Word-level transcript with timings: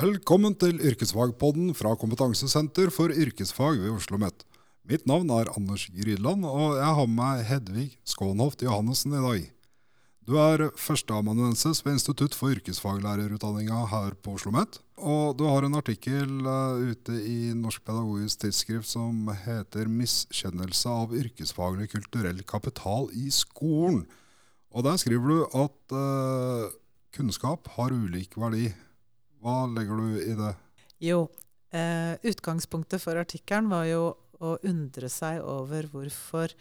Velkommen 0.00 0.54
til 0.56 0.80
Yrkesfagpodden 0.80 1.74
fra 1.76 1.92
Kompetansesenter 2.00 2.88
for 2.88 3.12
yrkesfag 3.12 3.76
ved 3.82 3.90
Oslo 3.92 4.16
OsloMet. 4.16 4.49
Mitt 4.90 5.04
navn 5.06 5.28
er 5.30 5.46
Anders 5.54 5.84
Grydland, 5.94 6.42
og 6.42 6.72
jeg 6.74 6.94
har 6.98 7.06
med 7.06 7.14
meg 7.14 7.40
Hedvig 7.46 7.84
Skånhoft 8.10 8.64
Johannessen 8.64 9.12
i 9.14 9.20
dag. 9.22 9.44
Du 10.26 10.32
er 10.42 10.64
førsteamanuensis 10.74 11.84
ved 11.84 11.94
Institutt 11.94 12.34
for 12.34 12.50
yrkesfaglærerutdanninga 12.56 13.84
her 13.92 14.16
på 14.18 14.32
Oslo 14.34 14.50
OsloMet. 14.50 14.80
Og 14.98 15.36
du 15.38 15.44
har 15.46 15.62
en 15.62 15.78
artikkel 15.78 16.32
uh, 16.42 16.82
ute 16.82 17.20
i 17.22 17.52
Norsk 17.54 17.84
pedagogisk 17.86 18.42
tidsskrift 18.42 18.90
som 18.90 19.30
heter 19.44 19.86
'Miskjennelse 19.86 20.90
av 20.90 21.14
yrkesfaglig 21.14 21.86
kulturell 21.92 22.42
kapital 22.42 23.06
i 23.14 23.30
skolen'. 23.30 24.08
Og 24.74 24.84
der 24.88 24.98
skriver 24.98 25.28
du 25.30 25.38
at 25.54 25.94
uh, 25.94 26.66
kunnskap 27.14 27.70
har 27.76 27.94
ulik 27.94 28.34
verdi. 28.34 28.72
Hva 29.38 29.70
legger 29.70 30.02
du 30.02 30.18
i 30.18 30.34
det? 30.34 30.50
Jo, 30.98 31.28
eh, 31.70 32.18
utgangspunktet 32.26 33.00
for 33.00 33.14
artikkelen 33.14 33.70
var 33.70 33.86
jo 33.86 34.02
å 34.40 34.56
undre 34.66 35.10
seg 35.12 35.42
over 35.44 35.88
hvorfor 35.92 36.52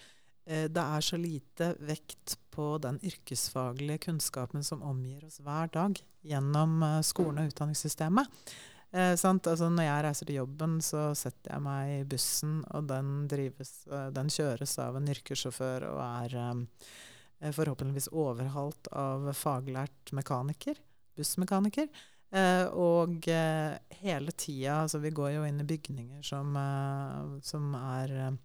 eh, 0.45 0.67
det 0.71 0.83
er 0.83 1.05
så 1.05 1.19
lite 1.19 1.73
vekt 1.79 2.37
på 2.53 2.73
den 2.83 2.99
yrkesfaglige 3.05 4.05
kunnskapen 4.09 4.65
som 4.67 4.83
omgir 4.83 5.23
oss 5.27 5.39
hver 5.45 5.71
dag 5.73 5.99
gjennom 6.27 6.83
eh, 6.83 6.99
skolen 7.07 7.43
og 7.43 7.53
utdanningssystemet. 7.53 8.43
Eh, 8.89 9.13
altså, 9.13 9.69
når 9.69 9.85
jeg 9.85 10.03
reiser 10.05 10.29
til 10.29 10.39
jobben, 10.39 10.79
så 10.81 11.11
setter 11.17 11.53
jeg 11.53 11.61
meg 11.61 11.91
i 11.93 12.05
bussen, 12.09 12.59
og 12.73 12.87
den, 12.89 13.27
drives, 13.29 13.83
eh, 13.87 14.09
den 14.15 14.31
kjøres 14.33 14.73
av 14.81 14.97
en 14.97 15.11
yrkessjåfør 15.13 15.85
og 15.91 15.99
er 16.07 16.37
eh, 16.41 17.51
forhåpentligvis 17.53 18.09
overhalt 18.17 18.89
av 18.97 19.29
faglært 19.37 20.13
mekaniker, 20.17 20.81
bussmekaniker. 21.19 21.91
Uh, 22.29 22.67
og 22.77 23.25
uh, 23.25 23.73
hele 24.03 24.33
tida 24.37 24.83
Altså, 24.83 24.99
vi 25.01 25.09
går 25.09 25.31
jo 25.33 25.45
inn 25.47 25.63
i 25.63 25.65
bygninger 25.65 26.21
som, 26.25 26.53
uh, 26.53 27.39
som 27.41 27.73
er 27.79 28.37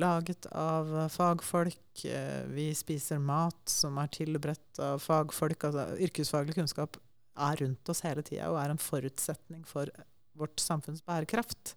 laget 0.00 0.46
av 0.56 1.10
fagfolk. 1.12 2.00
vi 2.48 2.70
spiser 2.72 3.18
mat 3.20 3.68
som 3.68 3.98
er 4.00 4.08
tilberedt 4.08 4.78
av 4.80 5.02
fagfolk. 5.04 5.66
Altså, 5.68 5.82
yrkesfaglig 6.06 6.54
kunnskap 6.56 6.96
er 7.36 7.60
rundt 7.60 7.90
oss 7.92 8.00
hele 8.06 8.24
tida 8.24 8.48
og 8.48 8.56
er 8.62 8.72
en 8.72 8.80
forutsetning 8.80 9.66
for 9.68 9.92
vårt 10.40 10.56
samfunns 10.64 11.04
bærekraft. 11.04 11.74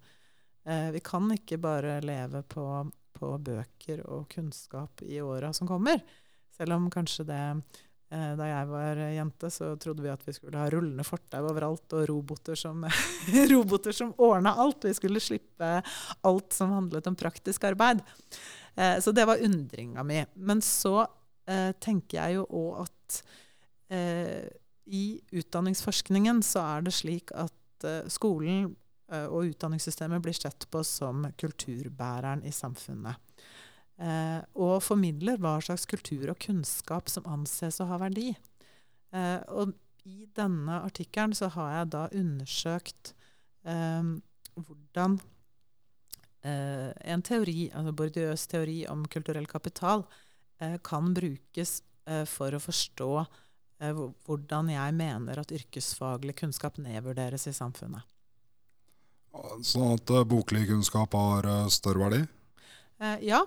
vi 0.63 1.03
kan 1.03 1.27
ikke 1.35 1.59
bare 1.59 1.99
leve 1.99 2.45
på, 2.47 2.63
på 3.11 3.33
bøker 3.51 4.05
og 4.07 4.29
kunnskap 4.31 5.03
i 5.03 5.19
åra 5.19 5.51
som 5.51 5.67
kommer. 5.67 5.99
Selv 6.55 6.79
om 6.79 6.87
kanskje 6.95 7.27
det 7.27 7.43
da 8.11 8.47
jeg 8.47 8.67
var 8.67 8.99
jente, 9.15 9.49
så 9.53 9.69
trodde 9.79 10.03
vi 10.03 10.11
at 10.11 10.23
vi 10.27 10.33
skulle 10.35 10.59
ha 10.59 10.67
rullende 10.71 11.05
fortau 11.07 11.45
overalt 11.47 11.93
og 11.95 12.03
roboter 12.09 12.59
som, 12.59 12.83
roboter 13.53 13.95
som 13.95 14.11
ordna 14.19 14.51
alt. 14.59 14.83
Vi 14.83 14.93
skulle 14.97 15.21
slippe 15.23 15.69
alt 16.27 16.57
som 16.57 16.73
handlet 16.75 17.07
om 17.07 17.15
praktisk 17.15 17.69
arbeid. 17.69 18.03
Eh, 18.75 18.99
så 18.99 19.15
det 19.15 19.25
var 19.29 19.43
undringa 19.43 20.03
mi. 20.03 20.19
Men 20.35 20.63
så 20.65 21.05
eh, 21.47 21.71
tenker 21.79 22.19
jeg 22.19 22.41
jo 22.41 22.47
òg 22.49 22.83
at 22.87 23.21
i 23.91 25.05
utdanningsforskningen 25.35 26.37
så 26.47 26.61
er 26.77 26.85
det 26.85 26.93
slik 26.95 27.33
at 27.35 27.83
skolen 28.07 28.69
og 29.11 29.49
utdanningssystemet 29.49 30.23
blir 30.23 30.37
sett 30.37 30.63
på 30.71 30.79
som 30.87 31.25
kulturbæreren 31.35 32.45
i 32.47 32.53
samfunnet 32.55 33.19
eh, 34.01 34.41
og 34.57 34.81
formidler 34.83 35.39
hva 35.41 35.59
slags 35.63 35.85
kultur 35.89 36.33
og 36.33 36.41
kunnskap 36.41 37.09
som 37.11 37.27
anses 37.29 37.79
å 37.81 37.89
ha 37.91 38.01
verdi. 38.01 38.31
Eh, 39.13 39.39
og 39.53 39.75
i 40.09 40.25
denne 40.35 40.81
artikkelen 40.81 41.35
så 41.37 41.51
har 41.53 41.75
jeg 41.75 41.91
da 41.93 42.07
undersøkt 42.17 43.13
eh, 43.69 44.11
hvordan 44.57 45.19
eh, 46.45 46.89
en 47.13 47.23
teori, 47.25 47.69
altså 47.73 47.93
Bourdieus 47.95 48.47
teori 48.51 48.81
om 48.89 49.05
kulturell 49.11 49.47
kapital, 49.49 50.05
eh, 50.59 50.77
kan 50.83 51.13
brukes 51.13 51.81
eh, 52.07 52.25
for 52.29 52.55
å 52.55 52.63
forstå 52.63 53.13
hvordan 53.81 54.67
jeg 54.69 54.93
mener 54.93 55.39
at 55.41 55.49
yrkesfaglig 55.49 56.35
kunnskap 56.37 56.75
nedvurderes 56.77 57.47
i 57.49 57.53
samfunnet. 57.57 58.05
Sånn 59.65 59.95
at 59.95 60.11
boklig 60.29 60.67
kunnskap 60.69 61.17
har 61.17 61.47
større 61.73 62.03
verdi? 62.03 62.19
ja. 63.25 63.39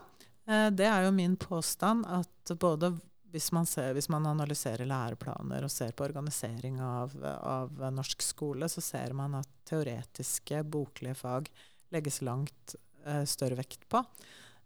Eh, 0.46 0.70
det 0.76 0.86
er 0.88 1.06
jo 1.06 1.16
min 1.16 1.36
påstand 1.40 2.06
at 2.10 2.54
både 2.60 2.94
hvis 3.34 3.50
man, 3.50 3.66
ser, 3.66 3.90
hvis 3.96 4.08
man 4.12 4.26
analyserer 4.30 4.86
læreplaner 4.86 5.64
og 5.66 5.72
ser 5.72 5.90
på 5.96 6.04
organisering 6.06 6.78
av, 6.84 7.16
av, 7.24 7.80
norsk 7.90 8.22
skole, 8.22 8.68
så 8.70 8.82
ser 8.84 9.14
man 9.16 9.34
at 9.40 9.50
teoretiske, 9.66 10.60
boklige 10.70 11.16
fag 11.18 11.50
legges 11.94 12.20
langt 12.22 12.76
eh, 13.02 13.24
større 13.26 13.58
vekt 13.58 13.88
på. 13.90 14.04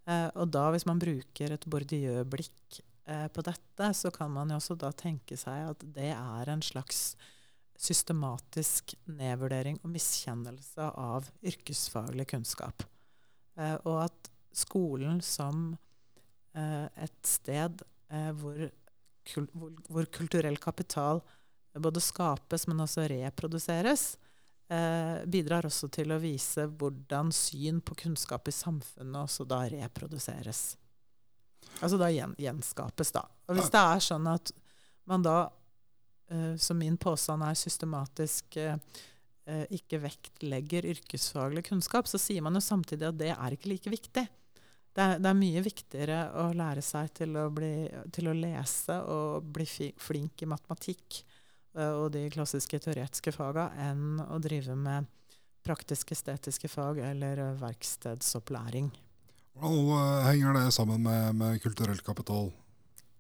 Eh, 0.05 0.29
og 0.37 0.53
da, 0.53 0.67
hvis 0.75 0.85
man 0.89 1.01
bruker 1.01 1.57
et 1.57 1.65
Bourdieu-blikk 1.65 2.83
eh, 3.09 3.25
på 3.33 3.47
dette, 3.47 3.89
så 3.97 4.13
kan 4.13 4.37
man 4.37 4.53
jo 4.53 4.61
også 4.61 4.77
da 4.85 4.93
tenke 4.93 5.41
seg 5.41 5.71
at 5.71 5.89
det 5.97 6.13
er 6.13 6.53
en 6.53 6.65
slags 6.65 7.15
systematisk 7.79 8.99
nedvurdering 9.07 9.79
og 9.81 9.95
miskjennelse 9.95 10.93
av 10.93 11.31
yrkesfaglig 11.47 12.27
kunnskap. 12.35 12.83
og 13.87 13.97
at 14.03 14.29
skolen 14.59 15.23
som 15.25 15.71
eh, 16.55 16.87
et 17.05 17.19
sted 17.27 17.83
eh, 18.11 18.31
hvor, 18.37 18.69
hvor, 19.33 19.75
hvor, 19.89 20.09
kulturell 20.15 20.59
kapital 20.63 21.23
både 21.79 22.03
skapes, 22.03 22.67
men 22.67 22.83
også 22.83 23.07
reproduseres, 23.13 24.11
eh, 24.73 25.25
bidrar 25.31 25.69
også 25.69 25.91
til 25.95 26.13
å 26.13 26.21
vise 26.23 26.67
hvordan 26.67 27.31
syn 27.35 27.81
på 27.81 27.97
kunnskap 28.03 28.49
i 28.51 28.55
samfunnet 28.55 29.23
også 29.23 29.47
da 29.49 29.63
reproduseres. 29.71 30.73
Altså 31.79 31.99
da 32.01 32.09
gjen, 32.11 32.35
gjenskapes, 32.41 33.13
da. 33.15 33.23
Og 33.49 33.59
hvis 33.59 33.71
det 33.73 33.83
er 33.83 34.03
sånn 34.03 34.27
at 34.31 34.51
man 35.09 35.23
da, 35.25 35.37
eh, 36.31 36.57
som 36.61 36.79
min 36.81 36.99
påstand 37.01 37.45
er 37.47 37.57
systematisk 37.59 38.59
eh, 38.61 38.77
eh, 39.49 39.65
ikke 39.79 40.03
vektlegger 40.03 40.89
yrkesfaglig 40.95 41.65
kunnskap, 41.71 42.11
så 42.11 42.21
sier 42.21 42.45
man 42.45 42.59
jo 42.59 42.65
samtidig 42.65 43.09
at 43.09 43.21
det 43.21 43.33
er 43.35 43.57
ikke 43.57 43.73
like 43.73 43.93
viktig. 43.93 44.27
Det 44.99 45.05
er, 45.05 45.21
det 45.23 45.31
er, 45.31 45.37
mye 45.39 45.61
viktigere 45.63 46.23
å 46.43 46.49
lære 46.59 46.83
seg 46.83 47.13
til 47.15 47.37
å, 47.39 47.45
bli, 47.55 47.87
til 48.11 48.33
å 48.33 48.35
lese 48.35 48.97
og 49.07 49.47
bli 49.55 49.93
flink 49.95 50.43
i 50.43 50.49
matematikk 50.51 51.21
og 51.79 52.09
de 52.11 52.25
klassiske 52.35 52.81
teoretiske 52.83 53.31
faga 53.31 53.69
enn 53.79 54.19
å 54.25 54.41
drive 54.43 54.75
med 54.75 55.07
praktisk-estetiske 55.63 56.67
fag 56.73 56.99
eller 57.13 57.45
verkstedsopplæring. 57.61 58.89
Hvordan 59.59 60.25
henger 60.27 60.59
det 60.59 60.73
sammen 60.75 61.03
med, 61.03 61.37
med 61.39 61.63
kulturell 61.63 62.01
kapital? 62.03 62.51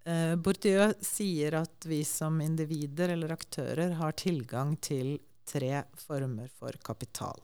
Uh, 0.09 0.35
Bourdieu 0.35 0.93
sier 1.05 1.59
at 1.61 1.87
vi 1.87 2.01
som 2.09 2.41
individer 2.41 3.13
eller 3.15 3.35
aktører 3.35 3.95
har 4.01 4.19
tilgang 4.19 4.75
til 4.83 5.19
tre 5.49 5.83
former 5.99 6.51
for 6.59 6.75
kapital. 6.85 7.39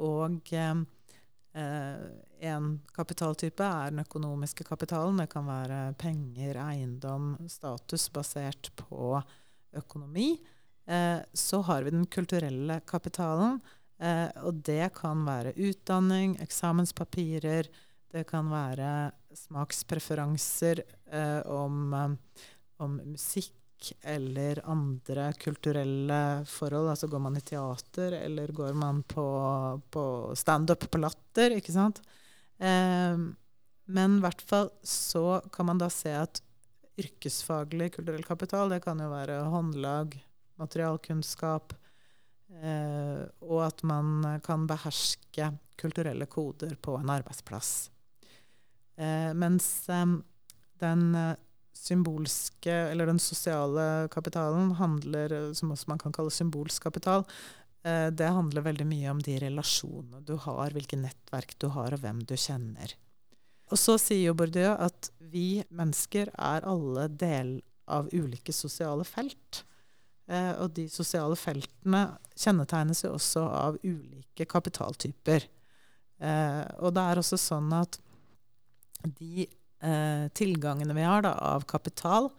og 0.00 0.52
Eh, 0.52 0.80
en 1.54 2.66
kapitaltype 2.94 3.64
er 3.66 3.90
den 3.90 4.04
økonomiske 4.04 4.64
kapitalen. 4.68 5.18
Det 5.18 5.26
kan 5.32 5.48
være 5.48 5.78
penger, 5.98 6.60
eiendom, 6.62 7.32
status 7.50 8.06
basert 8.14 8.70
på 8.78 9.18
økonomi. 9.76 10.38
Eh, 10.86 11.18
så 11.32 11.60
har 11.66 11.82
vi 11.82 11.94
den 11.94 12.06
kulturelle 12.06 12.80
kapitalen. 12.86 13.60
Eh, 14.00 14.28
og 14.42 14.62
det 14.66 14.92
kan 14.96 15.24
være 15.26 15.54
utdanning, 15.58 16.38
eksamenspapirer, 16.42 17.68
det 18.10 18.24
kan 18.26 18.48
være 18.50 19.12
smakspreferanser 19.38 20.80
om, 21.46 21.92
om 22.82 22.96
musikk 23.06 23.54
eller 24.02 24.60
andre 24.68 25.30
kulturelle 25.40 26.20
forhold. 26.48 26.90
Altså 26.92 27.08
går 27.10 27.22
man 27.24 27.38
i 27.38 27.44
teater, 27.44 28.16
eller 28.20 28.52
går 28.54 28.76
man 28.78 29.02
på, 29.02 29.26
på 29.90 30.04
standup 30.38 30.86
på 30.90 31.00
Latter, 31.00 31.56
ikke 31.58 31.74
sant. 31.74 32.02
Eh, 32.58 33.18
men 33.90 34.16
i 34.18 34.22
hvert 34.22 34.42
fall 34.46 34.70
så 34.86 35.40
kan 35.52 35.70
man 35.70 35.80
da 35.80 35.90
se 35.92 36.12
at 36.14 36.42
yrkesfaglig 37.00 37.94
kulturell 37.96 38.24
kapital, 38.26 38.68
det 38.70 38.82
kan 38.84 39.00
jo 39.00 39.08
være 39.10 39.40
håndlag, 39.48 40.18
materialkunnskap, 40.60 41.72
eh, 42.60 43.22
og 43.40 43.62
at 43.64 43.82
man 43.88 44.40
kan 44.44 44.66
beherske 44.68 45.52
kulturelle 45.80 46.28
koder 46.28 46.76
på 46.76 46.98
en 47.00 47.12
arbeidsplass. 47.16 47.90
Eh, 49.00 49.32
mens 49.32 49.70
den 49.88 51.06
symbolske, 51.80 52.72
eller 52.92 53.08
den 53.08 53.20
sosiale 53.22 54.08
kapitalen, 54.12 54.74
handler, 54.78 55.52
som 55.56 55.72
også 55.72 55.90
man 55.90 56.00
kan 56.02 56.14
kalle 56.14 56.32
symbolsk 56.34 56.84
kapital, 56.88 57.24
eh, 57.84 58.08
det 58.12 58.28
handler 58.36 58.66
veldig 58.66 58.86
mye 58.88 59.14
om 59.14 59.22
de 59.24 59.38
relasjonene 59.40 60.20
du 60.28 60.36
har, 60.36 60.74
hvilke 60.76 61.00
nettverk 61.00 61.56
du 61.58 61.70
har, 61.76 61.96
og 61.96 62.04
hvem 62.04 62.20
du 62.28 62.36
kjenner. 62.36 62.94
Og 63.70 63.78
så 63.78 63.96
sier 64.02 64.28
jo 64.28 64.36
Bourdieu 64.36 64.72
at 64.74 65.12
vi 65.32 65.62
mennesker 65.70 66.32
er 66.34 66.66
alle 66.66 67.06
del 67.08 67.60
av 67.90 68.10
ulike 68.12 68.54
sosiale 68.54 69.06
felt. 69.06 69.64
Eh, 70.30 70.52
og 70.62 70.74
de 70.76 70.86
sosiale 70.90 71.38
feltene 71.38 72.04
kjennetegnes 72.38 73.04
jo 73.06 73.14
også 73.16 73.46
av 73.46 73.78
ulike 73.82 74.46
kapitaltyper. 74.50 75.46
Eh, 76.20 76.62
og 76.82 76.94
det 76.94 77.06
er 77.06 77.22
også 77.22 77.38
sånn 77.40 77.72
at 77.74 77.98
de 79.18 79.46
eh, 79.82 80.28
tilgangene 80.36 80.96
vi 80.96 81.06
har 81.06 81.24
da, 81.26 81.34
av 81.52 81.66
kapital, 81.70 82.30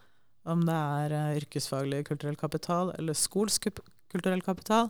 om 0.49 0.65
det 0.65 0.75
er 0.75 1.15
eh, 1.15 1.37
yrkesfaglig 1.41 2.03
kulturell 2.09 2.37
kapital 2.39 2.93
eller 2.97 3.17
skolsk 3.17 3.69
kulturell 4.11 4.41
kapital, 4.45 4.89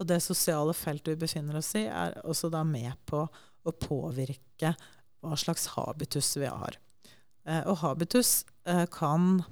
og 0.00 0.08
det 0.08 0.22
sosiale 0.24 0.74
feltet 0.74 1.14
vi 1.14 1.24
befinner 1.24 1.58
oss 1.60 1.74
i, 1.78 1.86
er 1.86 2.18
også 2.26 2.50
da 2.52 2.62
med 2.66 2.94
på 3.06 3.24
å 3.62 3.74
påvirke 3.78 4.74
hva 5.22 5.36
slags 5.38 5.68
habitus 5.76 6.32
vi 6.40 6.48
har. 6.50 6.78
Eh, 7.46 7.62
og 7.70 7.78
habitus 7.82 8.42
eh, 8.66 8.84
kan 8.90 9.44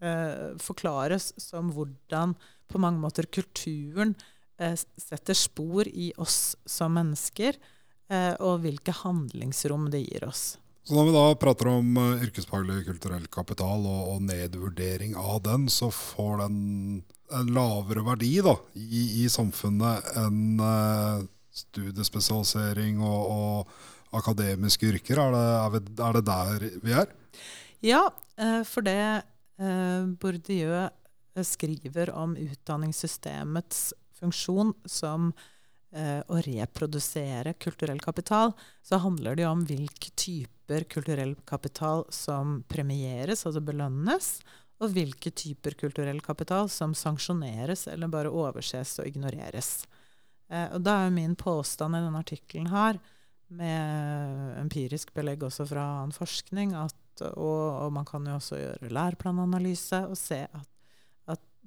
eh, 0.00 0.56
forklares 0.60 1.32
som 1.40 1.72
hvordan 1.76 2.36
på 2.70 2.80
mange 2.80 3.02
måter 3.02 3.28
kulturen 3.28 4.14
eh, 4.60 4.76
setter 4.78 5.36
spor 5.36 5.88
i 5.88 6.12
oss 6.16 6.56
som 6.64 6.96
mennesker, 6.98 7.60
og 8.42 8.64
hvilke 8.64 8.90
handlingsrom 9.04 9.84
det 9.92 10.00
gir 10.00 10.24
oss. 10.26 10.56
Så 10.82 10.96
Når 10.96 11.06
vi 11.06 11.14
da 11.14 11.24
prater 11.38 11.68
om 11.70 11.96
uh, 12.00 12.22
yrkesfaglig 12.24 12.82
kulturell 12.86 13.26
kapital 13.32 13.84
og, 13.84 14.14
og, 14.14 14.22
nedvurdering 14.26 15.16
av 15.18 15.42
den, 15.44 15.68
så 15.68 15.90
får 15.92 16.46
den 16.46 16.56
en 17.30 17.52
lavere 17.54 18.02
verdi 18.06 18.32
da, 18.42 18.56
i, 18.74 19.22
i 19.22 19.28
samfunnet 19.30 20.08
enn 20.18 20.58
uh, 20.58 21.20
studiespesialisering 21.54 23.02
og, 23.04 23.20
og 23.30 24.16
akademiske 24.18 24.88
yrker. 24.88 25.20
Er 25.20 25.36
det, 25.36 25.44
er, 25.50 25.74
vi, 25.74 25.82
er 26.08 26.18
det, 26.18 26.24
der 26.30 26.66
vi 26.86 26.96
er? 27.04 27.12
Ja, 27.84 28.06
uh, 28.40 28.62
for 28.68 28.86
det 28.86 29.02
Bourdieu 29.60 30.86
skriver 31.44 32.08
om 32.16 32.32
utdanningssystemets 32.40 33.90
funksjon 34.20 34.72
som 34.88 35.30
eh, 35.32 35.48
å 35.90 36.36
reprodusere 36.46 37.56
kulturell 37.58 37.98
kapital, 37.98 38.52
så 38.82 39.00
handler 39.02 39.34
det 39.34 39.42
jo 39.42 39.50
om 39.50 39.64
hvilke 39.66 40.12
typer 40.14 40.84
kulturell 40.86 41.32
kapital 41.48 42.04
som 42.14 42.60
premieres, 42.70 43.42
altså 43.42 43.58
belønnes, 43.58 44.36
og 44.80 44.94
hvilke 44.96 45.32
typer 45.36 45.76
kulturell 45.80 46.20
kapital 46.24 46.70
som 46.72 46.94
sanksjoneres 46.96 47.86
eller 47.92 48.12
bare 48.12 48.32
overses 48.32 48.96
og 49.02 49.08
ignoreres. 49.10 49.82
Eh, 50.48 50.68
og 50.74 50.82
da 50.86 51.02
er 51.04 51.14
min 51.14 51.36
påstand 51.38 51.96
i 51.96 52.02
denne 52.02 52.22
artikkelen 52.24 52.70
her, 52.72 53.00
med 53.50 54.58
empirisk 54.60 55.10
belegg 55.14 55.42
også 55.42 55.66
fra 55.66 55.82
annen 55.96 56.14
forskning, 56.14 56.74
at, 56.78 57.24
og, 57.32 57.64
og, 57.82 57.88
man 57.92 58.06
kan 58.06 58.26
jo 58.26 58.36
også 58.38 58.60
gjøre 58.60 58.92
læreplananalyse 58.94 60.04
og 60.06 60.14
se 60.18 60.44
at 60.46 60.69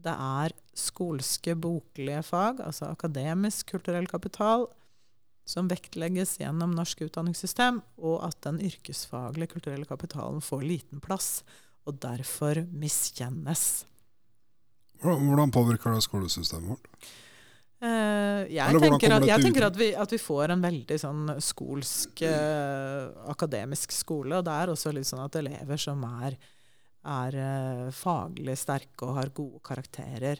det 0.04 0.13
er 0.13 0.54
skolske, 0.78 1.56
boklige 1.56 2.24
fag, 2.25 2.62
altså 2.66 2.90
akademisk 2.92 3.74
kulturell 3.75 4.07
kapital, 4.10 4.68
som 5.48 5.68
vektlegges 5.72 6.38
gjennom 6.40 6.74
norsk 6.75 7.04
utdanningssystem, 7.07 7.81
og 8.00 8.22
at 8.28 8.40
den 8.45 8.62
yrkesfaglige 8.63 9.56
kulturelle 9.56 9.88
kapitalen 9.88 10.42
får 10.44 10.63
liten 10.63 11.04
plass, 11.04 11.42
og 11.84 12.00
derfor 12.04 12.63
miskjennes. 12.72 13.84
Hvordan 15.04 15.51
påvirker 15.51 15.92
det 15.92 16.06
skolesystemet 16.06 16.74
vårt? 16.75 16.88
Uh, 17.84 18.48
jeg, 18.48 18.80
tenker 18.80 19.12
at, 19.12 19.25
jeg 19.28 19.44
tenker 19.44 19.66
at, 19.68 19.75
vi, 19.75 19.90
at, 20.00 20.12
vi, 20.16 20.19
får 20.22 20.54
en 20.54 20.62
veldig 20.63 20.98
sånn 21.01 21.34
skolsk, 21.44 22.22
uh, 22.24 23.12
akademisk 23.34 23.92
skole. 23.92 24.38
Og 24.38 24.45
det 24.48 24.54
er 24.56 24.72
også 24.72 24.94
litt 24.95 25.10
sånn 25.10 25.25
at 25.25 25.36
elever 25.42 25.81
som 25.81 26.06
er 26.24 26.38
er 27.03 27.38
eh, 27.39 27.88
faglig 27.95 28.55
sterke 28.59 29.07
og 29.07 29.17
har 29.17 29.33
gode 29.35 29.61
karakterer 29.65 30.39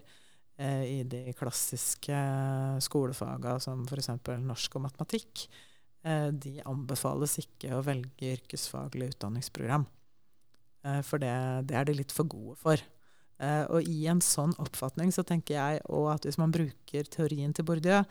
eh, 0.58 0.84
i 0.88 1.00
de 1.10 1.34
klassiske 1.38 2.20
skolefagene 2.84 3.60
som 3.64 3.84
f.eks. 3.88 4.12
norsk 4.44 4.80
og 4.80 4.86
matematikk, 4.88 5.46
eh, 6.06 6.30
de 6.32 6.60
anbefales 6.70 7.40
ikke 7.44 7.76
å 7.76 7.84
velge 7.86 8.34
yrkesfaglig 8.38 9.14
utdanningsprogram. 9.16 9.88
Eh, 10.88 11.02
for 11.06 11.22
det, 11.24 11.34
det, 11.70 11.80
er 11.80 11.90
de 11.90 11.98
litt 12.00 12.16
for 12.16 12.30
gode 12.32 12.58
for. 12.62 12.86
Eh, 13.44 13.64
og 13.68 13.90
i 13.90 14.06
en 14.12 14.22
sånn 14.24 14.56
oppfatning 14.62 15.12
så 15.16 15.26
tenker 15.28 15.58
jeg 15.58 15.84
òg 15.92 16.14
at 16.16 16.28
hvis 16.28 16.40
man 16.40 16.54
bruker 16.54 17.10
teorien 17.12 17.56
til 17.56 17.68
Bourdieu, 17.68 18.04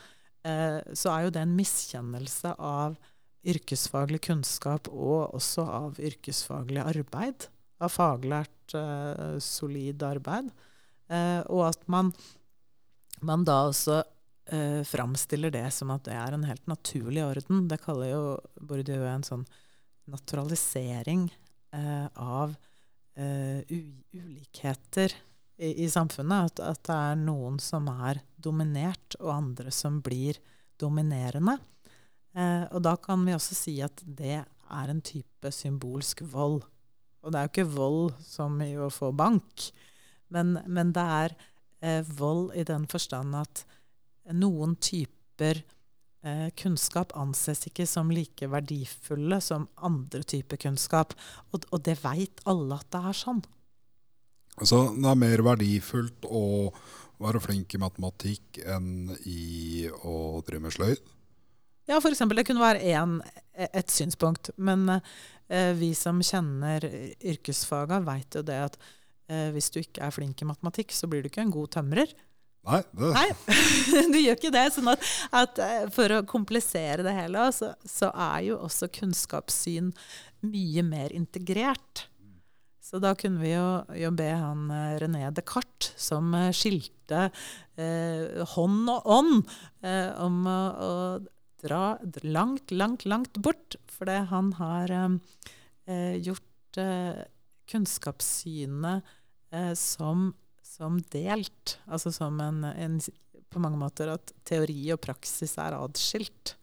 eh, 0.45 0.79
så 0.93 1.15
er 1.15 1.27
jo 1.27 1.35
det 1.35 1.47
en 1.47 1.57
miskjennelse 1.57 2.57
av 2.59 2.99
yrkesfaglig 3.43 4.21
kunnskap 4.23 4.87
og 4.93 5.35
også 5.35 5.65
av 5.67 5.99
yrkesfaglig 5.99 6.83
arbeid 6.85 7.49
av 7.83 7.93
faglært, 7.93 8.75
eh, 8.79 9.39
solid 9.43 10.03
arbeid. 10.07 10.51
Eh, 11.13 11.41
og 11.51 11.67
at 11.69 11.83
man, 11.93 12.13
man 13.21 13.45
da 13.49 13.65
også 13.69 14.03
eh, 14.53 14.83
framstiller 14.87 15.53
det 15.55 15.67
som 15.75 15.93
at 15.95 16.07
det 16.09 16.17
er 16.17 16.37
en 16.37 16.47
helt 16.49 16.67
naturlig 16.71 17.25
orden. 17.25 17.67
Det 17.69 17.81
kaller 17.83 18.13
jo 18.13 18.23
Bourdieu 18.61 19.05
en 19.09 19.27
sånn 19.27 19.45
naturalisering 20.11 21.29
eh, 21.75 22.07
av 22.15 22.55
eh, 23.15 23.61
ulikheter 23.69 25.15
i, 25.57 25.85
i 25.85 25.91
samfunnet. 25.91 26.53
At, 26.53 26.65
at, 26.65 26.83
det 26.89 26.99
er 27.11 27.21
noen 27.23 27.61
som 27.63 27.89
er 27.93 28.23
dominert, 28.37 29.19
og 29.21 29.35
andre 29.37 29.75
som 29.75 30.01
blir 30.05 30.41
dominerende. 30.81 31.59
Eh, 32.35 32.65
og 32.73 32.83
da 32.85 32.97
kan 33.01 33.25
vi 33.27 33.37
også 33.37 33.57
si 33.57 33.79
at 33.85 34.03
det 34.03 34.43
er 34.43 34.93
en 34.93 35.03
type 35.05 35.53
symbolsk 35.53 36.25
vold. 36.33 36.63
Og 37.23 37.33
det 37.33 37.39
er 37.39 37.47
jo 37.47 37.53
ikke 37.53 37.75
vold 37.77 38.15
som 38.27 38.59
i 38.65 38.73
å 38.77 38.91
få 38.93 39.13
bank, 39.15 39.69
men, 40.33 40.57
men 40.67 40.91
det 40.97 41.05
er 41.19 41.37
eh, 41.85 42.03
vold 42.19 42.55
i 42.59 42.65
den 42.67 42.89
forstand 42.91 43.37
at 43.37 43.65
noen 44.33 44.75
typer 44.83 45.61
eh, 46.25 46.49
kunnskap 46.59 47.15
anses 47.19 47.67
ikke 47.69 47.87
som 47.89 48.11
like 48.15 48.49
verdifulle 48.51 49.41
som 49.45 49.69
andre 49.85 50.23
typer 50.27 50.61
kunnskap. 50.63 51.15
Og, 51.53 51.67
og 51.71 51.85
det 51.87 51.99
veit 52.03 52.43
alle 52.49 52.81
at 52.81 52.89
det 52.95 53.03
er 53.11 53.21
sånn. 53.23 53.43
Altså 54.59 54.85
det 54.97 55.09
er 55.09 55.21
mer 55.21 55.45
verdifullt 55.47 56.27
å 56.29 56.45
være 57.23 57.41
flink 57.43 57.75
i 57.75 57.81
matematikk 57.81 58.63
enn 58.67 59.13
i 59.29 59.87
å 60.03 60.43
drive 60.47 60.67
med 60.67 60.75
sløyd? 60.75 61.03
Ja, 61.91 61.99
f.eks. 61.99 62.23
Det 62.31 62.47
kunne 62.47 62.63
være 62.63 62.83
en, 62.95 63.19
et 63.55 63.91
synspunkt. 63.91 64.53
Men 64.57 64.87
vi 65.77 65.93
som 65.99 66.21
kjenner 66.25 66.85
yrkesfaga, 67.21 67.99
veit 68.07 68.39
jo 68.39 68.45
det 68.47 68.59
at 68.71 68.79
eh, 69.29 69.49
hvis 69.55 69.71
du 69.73 69.81
ikke 69.83 70.05
er 70.07 70.15
flink 70.15 70.43
i 70.43 70.49
matematikk, 70.49 70.95
så 70.97 71.09
blir 71.11 71.23
du 71.23 71.31
ikke 71.31 71.45
en 71.45 71.55
god 71.55 71.73
tømrer. 71.77 72.15
Nei, 72.63 72.79
det. 72.95 73.11
Nei, 73.17 73.27
du 74.15 74.19
gjør 74.21 74.39
ikke 74.39 74.55
det. 74.55 74.69
sånn 74.75 74.93
at, 74.93 75.11
at 75.35 75.61
eh, 75.63 75.89
For 75.95 76.15
å 76.15 76.23
komplisere 76.29 77.03
det 77.07 77.15
hele, 77.17 77.49
så, 77.55 77.73
så, 77.83 78.13
er 78.15 78.47
jo 78.53 78.61
også 78.63 78.91
kunnskapssyn 79.01 79.91
mye 80.47 80.87
mer 80.87 81.15
integrert. 81.17 82.07
Så 82.83 83.01
da 83.03 83.15
kunne 83.19 83.41
vi 83.43 83.55
jo, 83.55 83.67
jo 83.99 84.13
be 84.15 84.31
han 84.31 84.71
eh, 84.71 84.97
René 85.03 85.27
Descartes, 85.35 85.95
som 85.99 86.31
eh, 86.39 86.51
skilte 86.55 87.29
eh, 87.81 88.43
hånd 88.55 88.91
og 88.95 89.13
ånd, 89.19 89.55
eh, 89.83 90.11
om 90.23 90.43
å, 90.47 90.59
å 90.87 90.93
dra 91.63 91.99
langt, 92.23 92.71
langt, 92.75 93.07
langt 93.09 93.39
bort. 93.43 93.77
Fordi 93.91 94.19
han 94.31 94.53
har 94.59 94.93
eh, 94.93 96.17
gjort 96.23 96.81
eh, 96.81 97.25
kunnskapssynet 97.71 99.13
eh, 99.53 99.73
som, 99.79 100.33
som, 100.63 101.01
delt. 101.13 101.79
Altså 101.87 102.13
som 102.13 102.41
en, 102.43 102.65
en, 102.65 102.99
På 103.53 103.63
mange 103.63 103.81
måter 103.81 104.13
at 104.15 104.35
teori 104.49 104.81
og 104.95 105.01
praksis 105.05 105.57
er 105.61 105.79
atskilt. 105.79 106.57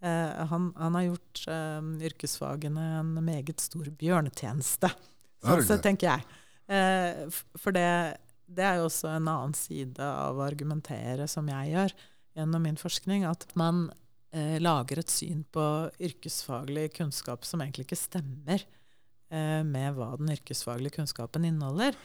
Eh, 0.00 0.46
han, 0.48 0.72
han, 0.76 0.96
har 0.96 1.08
gjort 1.10 1.44
eh, 1.52 1.80
yrkesfagene 2.08 2.86
en 3.00 3.16
meget 3.24 3.60
stor 3.60 3.90
bjørnetjeneste. 4.00 4.92
Sånn 5.44 5.64
så 5.64 5.76
tenker 5.80 6.14
jeg. 6.14 6.38
Eh, 6.70 7.26
for 7.58 7.74
det, 7.74 7.88
det 8.48 8.64
er 8.64 8.80
jo 8.80 8.88
også 8.88 9.10
en 9.12 9.28
annen 9.28 9.56
side 9.56 10.04
av 10.04 10.38
å 10.38 10.46
argumentere 10.46 11.26
som 11.28 11.48
jeg 11.50 11.74
gjør 11.74 11.94
gjennom 12.38 12.64
min 12.64 12.78
forskning, 12.80 13.26
at 13.28 13.44
man 13.58 13.88
eh, 14.32 14.56
lager 14.62 15.02
et 15.02 15.12
syn 15.12 15.42
på 15.52 15.64
yrkesfaglig 16.00 16.90
kunnskap 16.96 17.44
som 17.48 17.62
egentlig 17.62 17.88
ikke 17.88 18.00
stemmer 18.00 18.64
eh, 19.30 19.60
med 19.66 19.96
hva 19.96 20.14
den 20.20 20.32
yrkesfaglige 20.36 21.00
kunnskapen 21.00 21.46
inneholder. 21.48 21.98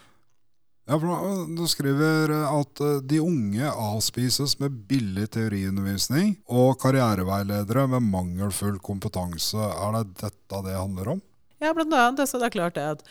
Ja, 0.85 0.99
for 1.01 1.45
Du 1.57 1.65
skriver 1.67 2.29
at 2.45 2.81
eh, 2.81 2.99
de 3.01 3.19
unge 3.23 3.69
avspises 3.69 4.59
med 4.61 4.75
billig 4.89 5.31
teoriundervisning 5.33 6.35
og 6.45 6.77
karriereveiledere 6.83 7.87
med 7.95 8.05
mangelfull 8.05 8.77
kompetanse. 8.79 9.57
Er 9.57 9.97
det 9.97 10.19
dette 10.21 10.61
det 10.67 10.77
handler 10.77 11.15
om? 11.15 11.23
Ja, 11.57 11.73
blant 11.73 11.93
annet. 11.93 12.29
Så 12.29 12.37
det 12.37 12.51
er 12.51 12.57
klart 12.57 12.77
det 12.77 12.85
at 12.97 13.05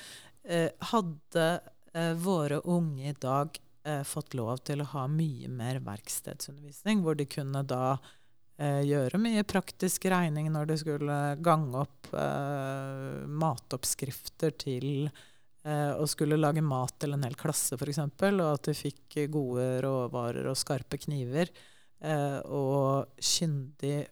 eh, 0.47 0.71
hadde 0.93 1.47
eh, 1.95 2.13
våre 2.15 2.61
unge 2.63 3.11
i 3.11 3.17
dag 3.19 3.59
eh, 3.87 4.03
fått 4.07 4.39
lov 4.39 4.63
til 4.69 4.85
å 4.85 4.91
ha 4.95 5.09
mye 5.11 5.51
mer 5.51 5.83
verkstedsundervisning, 5.83 7.03
hvor 7.03 7.19
de 7.19 7.27
kunne 7.27 7.65
da 7.67 7.97
eh, 7.97 8.13
gjøre 8.63 9.19
mye 9.19 9.43
praktisk 9.43 10.05
regning 10.13 10.47
når 10.55 10.69
de 10.71 10.77
skulle 10.79 11.15
gange 11.43 11.81
opp 11.81 12.13
eh, 12.15 13.25
matoppskrifter 13.27 14.55
til 14.63 15.09
eh, 15.09 15.93
og 15.97 16.07
skulle 16.11 16.39
lage 16.39 16.63
mat 16.65 16.95
til 17.03 17.17
en 17.17 17.27
hel 17.27 17.35
klasse, 17.39 17.75
f.eks., 17.79 18.03
og 18.05 18.43
at 18.47 18.69
de 18.69 18.77
fikk 18.79 19.19
gode 19.33 19.67
råvarer 19.85 20.47
og 20.51 20.59
skarpe 20.61 21.01
kniver, 21.03 21.51
eh, 22.05 22.41
og 22.47 23.19
kyndig, 23.19 24.05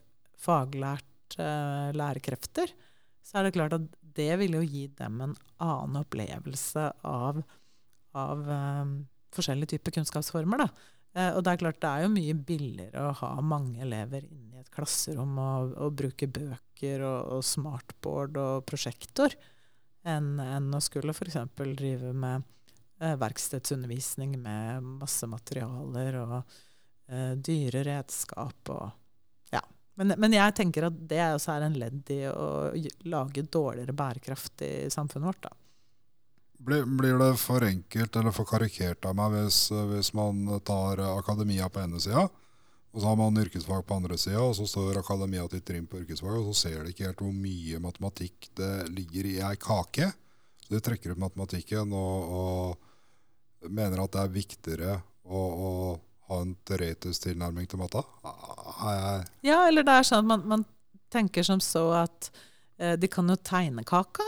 faglært 0.43 1.39
eh, 1.39 1.91
lærekrefter, 1.95 2.73
så 3.23 3.39
er 3.39 3.47
det 3.47 3.57
klart 3.57 3.77
at 3.77 3.91
det 4.13 4.33
vil 4.41 4.59
jo 4.59 4.63
gi 4.67 4.87
dem 4.99 5.21
en 5.25 5.37
annen 5.63 6.01
opplevelse 6.03 6.89
av, 7.09 7.39
av 8.19 8.43
um, 8.45 8.97
forskjellige 9.33 9.77
typer 9.77 9.95
kunnskapsformer. 9.97 10.67
Da. 10.67 10.67
Eh, 11.12 11.31
og 11.37 11.42
det 11.45 11.52
er 11.52 11.61
klart 11.61 11.81
det 11.83 11.90
er 11.90 12.07
jo 12.07 12.12
mye 12.14 12.37
billigere 12.49 13.09
å 13.09 13.16
ha 13.21 13.33
mange 13.45 13.83
elever 13.85 14.25
inne 14.25 14.59
i 14.59 14.62
et 14.62 14.73
klasserom 14.73 15.37
og, 15.42 15.75
og 15.76 15.99
bruke 15.99 16.28
bøker 16.28 17.04
og, 17.04 17.37
og, 17.37 17.45
smartboard 17.45 18.38
og 18.40 18.64
prosjektor, 18.69 19.37
enn, 20.09 20.35
en 20.40 20.73
å 20.75 20.81
skulle 20.83 21.14
f.eks. 21.14 21.38
drive 21.61 22.14
med 22.16 22.49
eh, 23.02 23.14
verkstedsundervisning 23.21 24.38
med 24.40 24.88
masse 25.02 25.28
materialer 25.28 26.19
og 26.25 26.38
eh, 26.40 27.37
dyre 27.37 27.85
redskap 27.92 28.75
og 28.75 28.90
men, 30.00 30.14
men, 30.16 30.33
jeg 30.33 30.54
tenker 30.57 30.87
at 30.88 31.00
det 31.09 31.21
også 31.35 31.52
er 31.52 31.66
en 31.66 31.75
ledd 31.76 32.12
i 32.14 32.23
å 32.31 32.73
lage 33.12 33.45
dårligere 33.45 33.95
bærekraft 33.97 34.64
i 34.64 34.73
samfunnet 34.92 35.28
vårt. 35.28 35.42
da. 35.45 35.52
Blir, 36.62 36.85
blir 36.87 37.19
det 37.19 37.33
for 37.42 37.64
enkelt 37.66 38.16
eller 38.16 38.35
for 38.35 38.47
karikert 38.47 39.07
av 39.09 39.16
meg 39.19 39.35
hvis, 39.35 39.64
hvis 39.90 40.12
man 40.14 40.45
tar 40.62 41.00
akademia 41.09 41.66
på 41.73 41.83
ene 41.83 41.99
sida, 42.02 42.28
og 42.92 43.00
så 43.00 43.09
har 43.09 43.16
man 43.19 43.40
yrkesfag 43.40 43.87
på 43.88 43.97
andre 43.97 44.19
sida, 44.21 44.42
og 44.45 44.54
så 44.57 44.66
står 44.69 45.00
akademia 45.00 45.47
til 45.50 45.62
trim 45.64 45.88
på 45.88 46.02
yrkesfag, 46.02 46.37
og 46.38 46.52
så 46.52 46.69
ser 46.69 46.83
de 46.85 46.92
ikke 46.92 47.09
helt 47.09 47.23
hvor 47.25 47.33
mye 47.35 47.81
matematikk 47.83 48.50
det 48.59 48.73
ligger 48.92 49.31
i 49.31 49.38
ei 49.49 49.57
kake. 49.57 50.11
Så 50.62 50.75
de 50.75 50.81
trekker 50.85 51.14
ut 51.14 51.23
matematikken 51.23 51.95
og, 51.97 52.37
og 52.37 53.71
mener 53.73 54.04
at 54.04 54.12
det 54.14 54.23
er 54.23 54.37
viktigere 54.37 54.99
å, 55.25 55.40
å 55.40 55.71
ha 56.28 56.40
en 56.45 56.54
teoretisk 56.69 57.26
tilnærming 57.26 57.66
til 57.71 57.81
matta? 57.81 58.04
Ja, 59.45 59.64
eller 59.66 59.87
det 59.87 59.97
er 59.97 60.09
sånn 60.09 60.25
at 60.25 60.31
man, 60.31 60.47
man 60.49 60.66
tenker 61.12 61.47
som 61.47 61.61
så 61.64 61.88
at 62.04 62.31
eh, 62.78 62.95
de 63.00 63.11
kan 63.11 63.28
jo 63.28 63.38
tegne 63.40 63.85
kaka. 63.88 64.26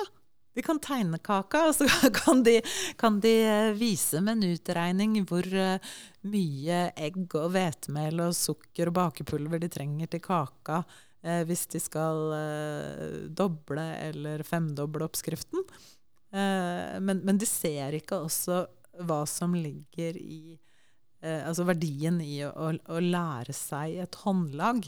De 0.55 0.63
kan 0.63 0.79
tegne 0.83 1.19
kaka, 1.19 1.65
og 1.69 1.75
så 1.77 1.89
kan 2.21 2.45
de, 2.47 2.61
kan 3.01 3.19
de 3.23 3.35
eh, 3.43 3.71
vise 3.79 4.23
med 4.23 4.39
en 4.39 4.55
utregning 4.55 5.17
hvor 5.29 5.47
uh, 5.51 5.95
mye 6.31 6.85
egg 6.95 7.35
og 7.37 7.51
hvetemel 7.55 8.23
og 8.29 8.37
sukker 8.39 8.91
og 8.91 8.99
bakepulver 9.01 9.63
de 9.63 9.71
trenger 9.73 10.13
til 10.13 10.23
kaka 10.25 10.83
eh, 11.25 11.43
hvis 11.49 11.67
de 11.75 11.83
skal 11.83 12.23
eh, 12.39 13.19
doble 13.29 13.89
eller 14.07 14.47
femdoble 14.47 15.07
oppskriften. 15.09 15.67
Men, 16.35 17.21
men, 17.23 17.37
de 17.39 17.47
ser 17.47 17.95
ikke 17.95 18.17
også 18.25 18.57
hva 19.07 19.21
som 19.29 19.53
ligger 19.55 20.17
i 20.19 20.57
eh, 21.25 21.43
altså 21.47 21.67
verdien 21.69 22.21
i 22.23 22.41
å, 22.47 22.51
å, 22.51 22.71
å, 22.95 23.01
lære 23.03 23.55
seg 23.57 23.99
et 24.05 24.19
håndlag. 24.25 24.85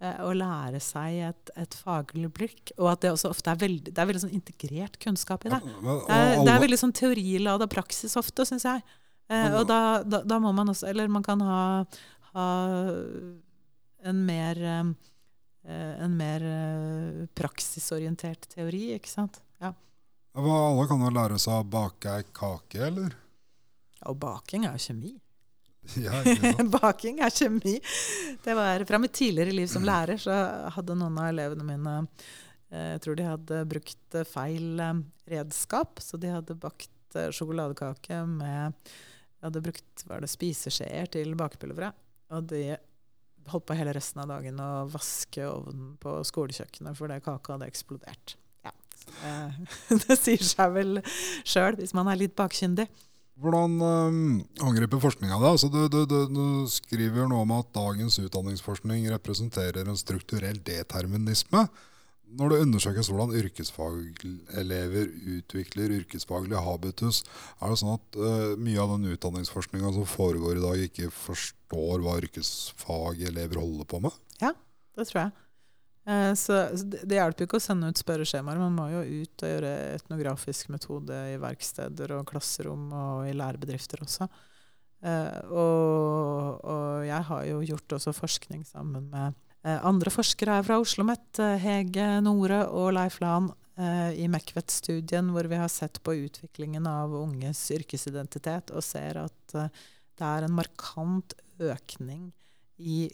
Eh, 0.00 0.20
å 0.24 0.30
lære 0.32 0.78
seg 0.80 1.18
et, 1.28 1.50
et, 1.60 1.74
faglig 1.76 2.30
blikk. 2.32 2.70
Og 2.78 2.88
at 2.88 3.02
det 3.04 3.10
også 3.12 3.34
ofte 3.34 3.52
er 3.52 3.58
veldig, 3.60 3.92
det 3.92 4.00
er 4.00 4.08
veldig 4.08 4.22
sånn 4.22 4.38
integrert 4.38 4.96
kunnskap 5.02 5.44
i 5.44 5.52
det. 5.52 5.58
Det 5.60 6.14
er, 6.16 6.38
det 6.40 6.54
er 6.54 6.62
veldig 6.62 6.78
sånn 6.80 6.94
teorilada 6.96 7.68
praksis 7.68 8.16
ofte, 8.16 8.46
syns 8.48 8.64
jeg. 8.64 8.80
Eh, 9.28 9.52
og 9.58 9.66
da, 9.68 10.00
da, 10.00 10.22
da, 10.24 10.38
må 10.42 10.54
man 10.56 10.72
også 10.72 10.88
Eller 10.90 11.06
man 11.06 11.22
kan 11.22 11.38
ha, 11.44 11.60
ha 12.32 12.46
en 14.10 14.24
mer 14.26 14.58
eh, 14.64 14.88
en 15.70 16.16
mer 16.16 16.42
praksisorientert 17.36 18.48
teori, 18.56 18.94
ikke 18.96 19.12
sant. 19.12 19.42
Ja. 19.60 19.74
Alle 20.40 20.86
kan 20.88 21.04
jo 21.04 21.12
lære 21.12 21.36
seg 21.38 21.60
å 21.60 21.66
bake 21.76 22.14
ei 22.16 22.24
kake, 22.32 22.80
eller? 22.88 23.12
Ja, 24.00 24.08
og 24.14 24.16
baking 24.24 24.64
er 24.64 24.80
jo 24.80 24.86
kjemi. 24.88 25.12
Ja, 26.04 26.22
Baking 26.80 27.20
er 27.24 27.32
kjemi. 27.34 27.78
Det 28.44 28.54
var 28.54 28.84
Fra 28.84 28.98
mitt 28.98 29.12
tidligere 29.16 29.54
liv 29.54 29.66
som 29.70 29.84
lærer 29.86 30.20
så 30.20 30.34
hadde 30.76 30.96
noen 30.98 31.18
av 31.18 31.30
elevene 31.32 31.66
mine 31.66 31.94
eh, 32.70 32.94
Jeg 32.94 33.04
tror 33.06 33.18
de 33.18 33.28
hadde 33.28 33.62
brukt 33.70 34.18
eh, 34.18 34.28
feil 34.28 34.80
eh, 34.80 35.00
redskap. 35.34 36.02
Så 36.04 36.20
de 36.20 36.32
hadde 36.32 36.58
bakt 36.60 36.90
sjokoladekake 37.34 38.20
med 38.28 38.76
De 38.86 39.48
hadde 39.48 39.64
brukt 39.64 40.04
var 40.06 40.22
det 40.22 40.30
spiseskjeer 40.30 41.10
til 41.16 41.34
bakepulveret. 41.38 41.96
Og 42.30 42.46
de 42.52 42.76
holdt 43.50 43.66
på 43.66 43.74
hele 43.74 43.94
resten 43.96 44.20
av 44.22 44.30
dagen 44.30 44.60
å 44.62 44.86
vaske 44.92 45.42
ovnen 45.48 45.96
på 45.98 46.20
skolekjøkkenet 46.28 46.98
fordi 46.98 47.18
kaka 47.24 47.56
hadde 47.56 47.70
eksplodert. 47.70 48.36
Ja, 48.62 48.72
det, 49.08 49.98
det 50.04 50.18
sier 50.20 50.44
seg 50.44 50.76
vel 50.76 51.00
sjøl 51.42 51.80
hvis 51.80 51.96
man 51.96 52.12
er 52.12 52.20
litt 52.20 52.36
bakkyndig. 52.38 52.86
Hvordan 53.40 53.76
um, 53.80 54.40
angriper 54.66 55.00
forskninga 55.00 55.38
det? 55.40 55.52
Altså, 55.54 55.70
du, 55.72 55.86
du, 55.88 56.02
du, 56.28 56.42
skriver 56.68 57.28
noe 57.30 57.46
om 57.46 57.54
at 57.56 57.70
dagens 57.72 58.18
utdanningsforskning 58.20 59.06
representerer 59.14 59.88
en 59.88 59.96
strukturell 59.96 60.60
determinisme. 60.66 61.64
Når 62.36 62.52
det 62.52 62.58
undersøkes 62.66 63.08
hvordan 63.10 63.32
yrkesfagelever 63.40 65.08
utvikler 65.38 65.96
yrkesfaglig 65.96 66.60
habitus, 66.62 67.24
er 67.58 67.72
det 67.72 67.80
sånn 67.80 67.96
at 67.96 68.20
uh, 68.20 68.52
mye 68.60 68.82
av 68.82 68.92
den 68.94 69.16
utdanningsforskninga 69.16 69.94
som 69.96 70.06
foregår 70.06 70.60
i 70.60 70.66
dag, 70.66 70.84
ikke 70.90 71.10
forstår 71.14 72.04
hva 72.04 72.18
yrkesfagelever 72.20 73.62
holder 73.62 73.88
på 73.88 74.02
med? 74.04 74.20
Ja, 74.44 74.52
det 75.00 75.08
tror 75.08 75.24
jeg. 75.24 75.38
Eh, 76.08 76.32
så, 76.34 76.62
det, 76.72 77.18
hjelper 77.18 77.46
ikke 77.46 77.58
å 77.58 77.62
sende 77.62 77.90
ut 77.90 78.00
spørreskjemaer. 78.00 78.60
Man 78.60 78.76
må 78.78 78.88
jo 78.92 79.02
ut 79.04 79.44
og 79.44 79.52
gjøre 79.52 79.72
etnografisk 79.98 80.70
metode 80.72 81.18
i 81.34 81.36
verksteder 81.40 82.16
og 82.16 82.26
klasserom 82.30 82.88
og 82.88 83.28
i 83.28 83.36
lærebedrifter 83.36 84.04
også. 84.06 84.28
Eh, 85.04 85.38
og, 85.50 86.64
og 86.64 87.06
jeg 87.08 87.28
har 87.30 87.46
jo 87.48 87.62
gjort 87.72 87.96
også 87.98 88.16
forskning 88.16 88.66
sammen 88.68 89.08
med 89.12 89.38
eh, 89.64 89.78
andre 89.78 90.12
forskere 90.12 90.58
her 90.58 90.66
fra 90.66 90.80
Oslo 90.80 91.04
OsloMet, 91.04 91.42
Hege 91.62 92.12
Nore 92.24 92.64
og 92.68 92.94
Leif 92.96 93.20
Lahn, 93.24 93.52
i 93.80 94.26
Mekvet-studien, 94.28 95.30
hvor 95.32 95.46
vi 95.48 95.56
har 95.56 95.70
sett 95.72 96.02
på 96.04 96.12
utviklingen 96.26 96.84
av 96.84 97.14
unges 97.16 97.62
yrkesidentitet, 97.72 98.74
og 98.76 98.84
ser 98.84 99.16
at 99.22 99.54
det 99.54 100.26
er 100.26 100.44
en 100.44 100.52
markant 100.52 101.32
økning 101.64 102.26
i 102.76 103.06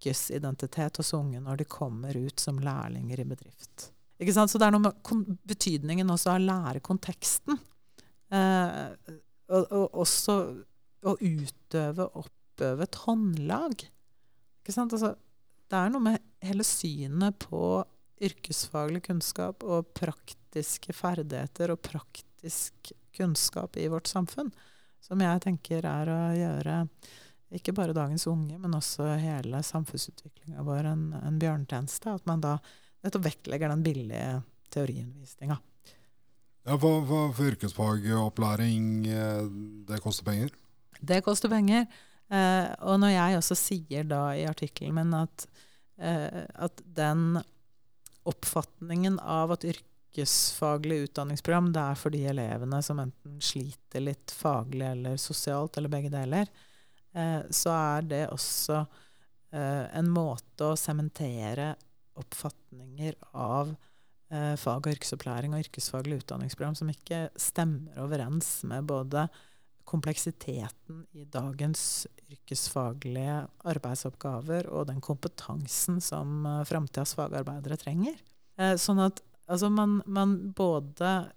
yrke 0.00 0.34
identitet 0.34 0.96
hos 0.96 1.12
unge 1.14 1.40
når 1.40 1.56
de 1.56 1.64
kommer 1.64 2.16
ut 2.16 2.40
som 2.40 2.58
lærlinger 2.58 3.20
i 3.20 3.24
bedrift. 3.24 3.92
Ikke 4.20 4.32
sant? 4.32 4.50
Så 4.50 4.58
det 4.58 4.66
er 4.66 4.72
noe 4.72 4.84
med 4.84 5.36
betydningen 5.48 6.10
også 6.10 6.34
av 6.34 6.40
lærekonteksten. 6.40 7.58
Eh, 8.30 9.14
og, 9.50 9.72
og, 9.72 9.94
også 9.94 10.36
å 11.02 11.16
utøve, 11.20 12.06
oppøve 12.20 12.84
et 12.84 13.00
håndlag. 13.06 13.86
Ikke 14.60 14.72
sant? 14.72 14.92
Altså, 14.92 15.14
det 15.70 15.76
er 15.78 15.90
noe 15.90 16.04
med 16.04 16.20
hele 16.44 16.64
synet 16.64 17.38
på 17.40 17.82
yrkesfaglig 18.20 19.02
kunnskap 19.06 19.64
og 19.64 19.94
praktiske 19.96 20.92
ferdigheter 20.92 21.72
og 21.72 21.80
praktisk 21.80 22.92
kunnskap 23.16 23.76
i 23.80 23.88
vårt 23.88 24.10
samfunn 24.10 24.52
som 25.00 25.22
jeg 25.24 25.42
tenker 25.42 25.86
er 25.88 26.10
å 26.12 26.20
gjøre 26.36 26.76
ikke 27.50 27.74
bare 27.74 27.96
dagens 27.96 28.26
unge, 28.30 28.58
men 28.62 28.76
også 28.76 29.08
hele 29.18 29.62
samfunnsutviklinga 29.66 30.62
vår 30.66 30.86
en, 30.92 31.08
en 31.18 31.40
bjørnetjeneste. 31.40 32.14
At 32.20 32.28
man 32.30 32.44
da 32.44 32.56
nettopp 33.02 33.26
vektlegger 33.26 33.72
den 33.72 33.82
billige 33.86 34.40
teoriundervisninga. 34.70 35.58
Ja, 36.68 36.76
for, 36.76 37.02
for, 37.08 37.32
for 37.34 37.50
yrkesfagopplæring, 37.50 39.08
eh, 39.08 39.44
det 39.88 40.00
koster 40.04 40.26
penger? 40.28 40.52
Det 41.00 41.22
koster 41.24 41.50
penger. 41.50 41.86
Eh, 42.30 42.66
og 42.86 43.00
når 43.02 43.14
jeg 43.16 43.38
også 43.40 43.56
sier 43.58 44.06
da 44.06 44.22
i 44.38 44.46
artikkelen 44.46 45.00
min 45.00 45.16
at, 45.18 45.46
eh, 45.98 46.44
at 46.54 46.82
den 46.84 47.40
oppfatningen 48.28 49.16
av 49.24 49.56
at 49.56 49.64
yrkesfaglig 49.66 51.06
utdanningsprogram 51.08 51.72
det 51.74 51.82
er 51.82 51.98
for 51.98 52.14
de 52.14 52.20
elevene 52.30 52.82
som 52.84 53.00
enten 53.02 53.40
sliter 53.42 54.04
litt 54.04 54.34
faglig 54.34 54.86
eller 54.92 55.18
sosialt, 55.18 55.80
eller 55.80 55.90
begge 55.90 56.12
deler, 56.12 56.50
så 57.50 57.74
er 57.74 58.06
det 58.06 58.24
også 58.30 58.80
eh, 58.80 59.86
en 59.98 60.10
måte 60.12 60.70
å 60.70 60.78
sementere 60.78 61.72
oppfatninger 62.20 63.16
av 63.34 63.72
eh, 64.30 64.54
fag- 64.60 64.84
og 64.84 64.92
yrkesopplæring 64.94 65.54
og 65.54 65.64
yrkesfaglig 65.64 66.20
utdanningsprogram 66.22 66.76
som 66.78 66.90
ikke 66.92 67.28
stemmer 67.40 67.98
overens 68.02 68.60
med 68.68 68.86
både 68.90 69.26
kompleksiteten 69.90 71.02
i 71.18 71.24
dagens 71.26 72.06
yrkesfaglige 72.30 73.40
arbeidsoppgaver 73.72 74.68
og 74.70 74.86
den 74.86 75.00
kompetansen 75.02 75.98
som 76.04 76.44
framtidas 76.68 77.16
fagarbeidere 77.18 77.78
trenger. 77.80 78.20
sånn 78.78 79.00
at 79.02 79.18
altså, 79.50 79.66
man, 79.74 79.98
man 80.06 80.36
både 80.54 81.32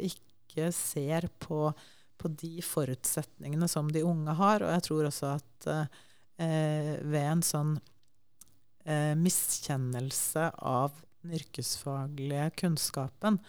ikke 0.00 0.70
ser 0.72 1.28
på, 1.44 1.74
på 2.20 2.30
de 2.40 2.60
forutsetningene 2.64 3.68
som 3.70 3.90
de 3.92 4.04
unge 4.06 4.34
har. 4.38 4.64
Og 4.64 4.74
jeg 4.76 4.86
tror 4.86 5.08
også 5.08 5.34
at 5.38 5.68
eh, 5.70 6.96
ved 7.00 7.22
en 7.24 7.44
sånn 7.46 7.76
eh, 8.84 9.14
miskjennelse 9.18 10.50
av 10.58 10.98
den 11.22 11.36
yrkesfaglige 11.40 12.50
kunnskapen, 12.62 13.40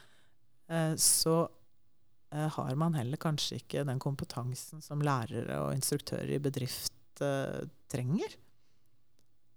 eh, 0.72 0.94
så 0.96 1.38
eh, 2.32 2.48
har 2.58 2.80
man 2.80 2.96
heller 3.00 3.22
kanskje 3.22 3.62
ikke 3.62 3.86
den 3.88 4.02
kompetansen 4.02 4.84
som 4.84 5.04
lærere 5.04 5.62
og 5.66 5.76
instruktører 5.76 6.36
i 6.36 6.42
bedrift 6.44 7.24
eh, 7.24 7.62
trenger. 7.92 8.40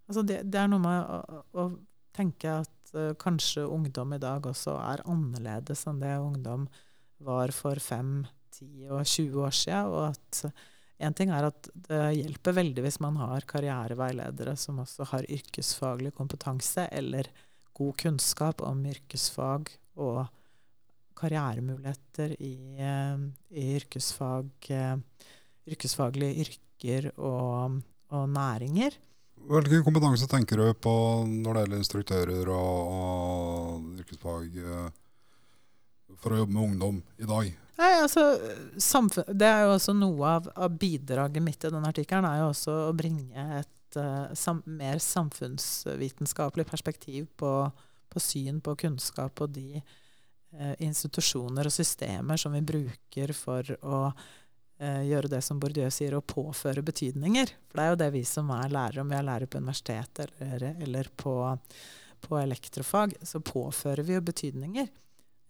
Altså 0.08 0.22
det, 0.26 0.42
det, 0.52 0.60
er 0.60 0.68
noe 0.68 0.82
med 0.84 1.00
å, 1.00 1.42
å 1.56 1.68
tenke 2.14 2.58
at 2.60 2.94
uh, 2.94 3.12
kanskje 3.20 3.66
ungdom 3.66 4.14
i 4.14 4.20
dag 4.22 4.46
også 4.46 4.76
er 4.78 5.02
annerledes 5.10 5.86
enn 5.90 6.02
det 6.02 6.14
ungdom 6.20 6.66
var 7.24 7.54
for 7.56 7.80
5, 7.80 8.24
10 8.60 8.88
og 8.90 9.02
20 9.02 9.42
år 9.46 9.56
siden. 9.58 9.90
Og 9.92 10.06
at 10.12 10.44
en 11.04 11.16
ting 11.16 11.32
er 11.34 11.48
at 11.48 11.68
det 11.88 12.02
hjelper 12.20 12.58
veldig 12.60 12.84
hvis 12.86 13.00
man 13.02 13.18
har 13.18 13.46
karriereveiledere 13.50 14.54
som 14.60 14.80
også 14.84 15.08
har 15.10 15.26
yrkesfaglig 15.26 16.14
kompetanse 16.14 16.86
eller 16.94 17.30
god 17.74 17.96
kunnskap 18.04 18.62
om 18.62 18.84
yrkesfag 18.86 19.72
og 19.98 20.24
karrieremuligheter 21.18 22.34
i, 22.42 22.54
uh, 22.78 23.24
i 23.54 23.64
yrkesfag, 23.78 24.50
uh, 24.70 25.26
yrkesfaglige 25.70 26.46
yrker 26.46 27.10
og, 27.16 27.80
og 28.14 28.28
næringer. 28.30 28.98
Hvilken 29.44 29.84
kompetanse 29.84 30.28
tenker 30.30 30.60
du 30.60 30.70
på 30.78 30.94
når 31.28 31.50
det 31.50 31.64
gjelder 31.64 31.82
instruktører 31.82 32.50
og, 32.54 32.94
og 32.94 33.98
yrkesfag 34.00 34.56
eh, 34.56 34.86
for 36.16 36.32
å 36.32 36.38
jobbe 36.40 36.54
med 36.54 36.62
ungdom 36.64 37.02
i 37.20 37.28
dag? 37.28 37.50
Nei, 37.74 37.90
altså, 37.98 38.22
Det 39.26 39.46
er 39.48 39.64
jo 39.64 39.74
også 39.74 39.94
noe 39.98 40.36
av, 40.36 40.50
av 40.54 40.76
bidraget 40.78 41.42
mitt 41.42 41.64
i 41.64 41.72
denne 41.72 41.90
artikkelen, 41.90 42.26
er 42.28 42.44
jo 42.44 42.52
også 42.52 42.76
å 42.88 42.94
bringe 42.96 43.48
et 43.58 43.98
uh, 43.98 44.30
sam, 44.38 44.62
mer 44.66 45.02
samfunnsvitenskapelig 45.02 46.66
perspektiv 46.68 47.26
på, 47.36 47.50
på, 48.08 48.22
syn 48.22 48.62
på 48.64 48.76
kunnskap 48.84 49.42
og 49.42 49.56
de 49.56 49.80
uh, 49.80 50.74
institusjoner 50.78 51.66
og 51.66 51.74
systemer 51.74 52.40
som 52.40 52.54
vi 52.54 52.62
bruker 52.62 53.34
for 53.34 53.74
å 53.82 54.00
uh, 54.12 55.02
gjøre 55.08 55.34
det 55.34 55.42
som 55.42 55.58
Bourdieu 55.58 55.90
sier, 55.90 56.14
å 56.14 56.22
påføre 56.22 56.84
betydninger. 56.86 57.56
For 57.68 57.80
det 57.80 57.86
er 57.88 57.94
jo 57.94 58.02
det 58.04 58.10
vi 58.20 58.24
som 58.28 58.54
er 58.54 58.70
lærere, 58.70 59.02
om 59.02 59.10
vi 59.10 59.18
er 59.18 59.26
lærere 59.26 59.50
på 59.50 59.62
universitetet 59.62 60.38
eller, 60.38 60.76
eller 60.86 61.10
på, 61.10 61.40
på, 62.22 62.38
elektrofag, 62.38 63.18
så 63.22 63.42
påfører 63.42 64.06
vi 64.06 64.14
jo 64.14 64.28
betydninger. 64.30 64.92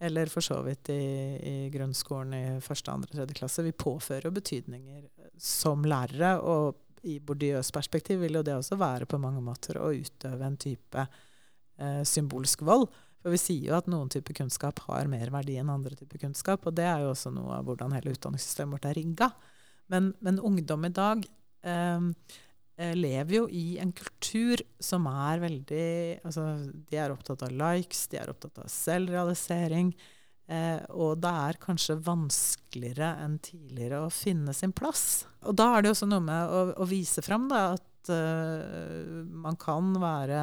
Eller 0.04 0.28
for 0.32 0.44
så 0.44 0.58
vidt 0.66 0.90
i, 0.92 1.00
i 1.40 1.54
grunnskolen 1.72 2.34
i 2.36 2.44
første, 2.64 2.92
andre, 2.92 3.12
tredje 3.12 3.36
klasse. 3.38 3.64
Vi 3.64 3.72
påfører 3.72 4.28
jo 4.28 4.34
betydninger 4.36 5.06
som 5.40 5.86
lærere. 5.88 6.36
Og 6.44 6.80
i 7.08 7.18
bordiøs 7.20 7.72
perspektiv 7.74 8.22
vil 8.24 8.38
jo 8.38 8.44
det 8.44 8.56
også 8.56 8.78
være 8.80 9.08
på 9.08 9.20
mange 9.20 9.42
måter 9.44 9.78
å 9.80 9.92
utøve 9.92 10.46
en 10.46 10.60
type 10.60 11.06
eh, 11.06 12.02
symbolsk 12.08 12.64
vold. 12.68 12.86
For 13.24 13.32
vi 13.32 13.40
sier 13.40 13.70
jo 13.70 13.76
at 13.78 13.88
noen 13.88 14.10
typer 14.12 14.36
kunnskap 14.36 14.82
har 14.84 15.08
mer 15.08 15.32
verdi 15.32 15.56
enn 15.60 15.72
andre 15.72 15.96
typer 15.96 16.20
kunnskap. 16.26 16.66
Og 16.68 16.76
det 16.76 16.84
er 16.84 17.04
jo 17.04 17.12
også 17.14 17.32
noe 17.32 17.58
av 17.58 17.68
hvordan 17.68 17.96
hele 17.96 18.12
utdanningssystemet 18.12 18.76
vårt 18.76 18.88
er 18.90 18.98
rigga. 19.00 19.30
Men, 19.92 20.12
men, 20.24 20.40
ungdom 20.40 20.84
i 20.88 20.92
dag 20.92 21.24
eh, 21.64 22.10
lever 22.76 23.36
jo 23.36 23.44
i 23.54 23.76
en 23.78 23.92
kultur 23.94 24.58
som 24.82 25.04
er 25.06 25.38
veldig 25.44 25.84
altså, 26.26 26.42
De 26.90 26.98
er 26.98 27.12
opptatt 27.14 27.44
av 27.46 27.52
likes, 27.54 28.08
de 28.10 28.18
er 28.18 28.32
opptatt 28.32 28.58
av 28.64 28.70
selvrealisering. 28.72 29.92
Eh, 30.44 30.80
og 30.92 31.22
det 31.24 31.30
er 31.48 31.60
kanskje 31.62 31.96
vanskeligere 32.04 33.14
enn 33.24 33.38
tidligere 33.44 34.02
å 34.04 34.12
finne 34.12 34.52
sin 34.56 34.74
plass. 34.76 35.24
Og 35.48 35.56
da 35.56 35.70
er 35.72 35.84
det 35.84 35.94
også 35.94 36.08
noe 36.10 36.24
med 36.24 36.50
å, 36.52 36.64
å 36.82 36.88
vise 36.88 37.24
fram 37.24 37.46
da, 37.48 37.70
at 37.78 38.12
eh, 38.12 39.22
man 39.24 39.56
kan 39.60 39.94
være 40.02 40.42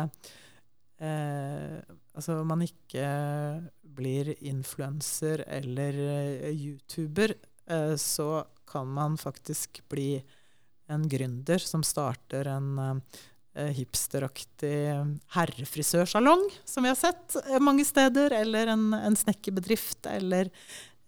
eh, 1.06 1.78
altså 2.18 2.42
man 2.48 2.66
ikke 2.66 3.06
blir 4.02 4.34
influenser 4.40 5.46
eller 5.48 6.02
eh, 6.08 6.50
YouTuber, 6.56 7.36
eh, 7.70 7.96
så 7.96 8.46
kan 8.72 8.90
man 8.90 9.20
faktisk 9.22 9.84
bli 9.92 10.16
en 10.92 11.08
gründer 11.10 11.62
som 11.64 11.84
starter 11.86 12.50
en 12.52 12.80
eh, 13.56 13.72
hipsteraktig 13.78 14.76
herrefrisørsalong, 15.36 16.48
som 16.66 16.86
vi 16.86 16.92
har 16.92 17.00
sett 17.00 17.38
eh, 17.46 17.60
mange 17.64 17.86
steder, 17.88 18.34
eller 18.42 18.74
en, 18.74 18.92
en 18.94 19.18
snekkerbedrift, 19.18 20.06
eller 20.12 20.52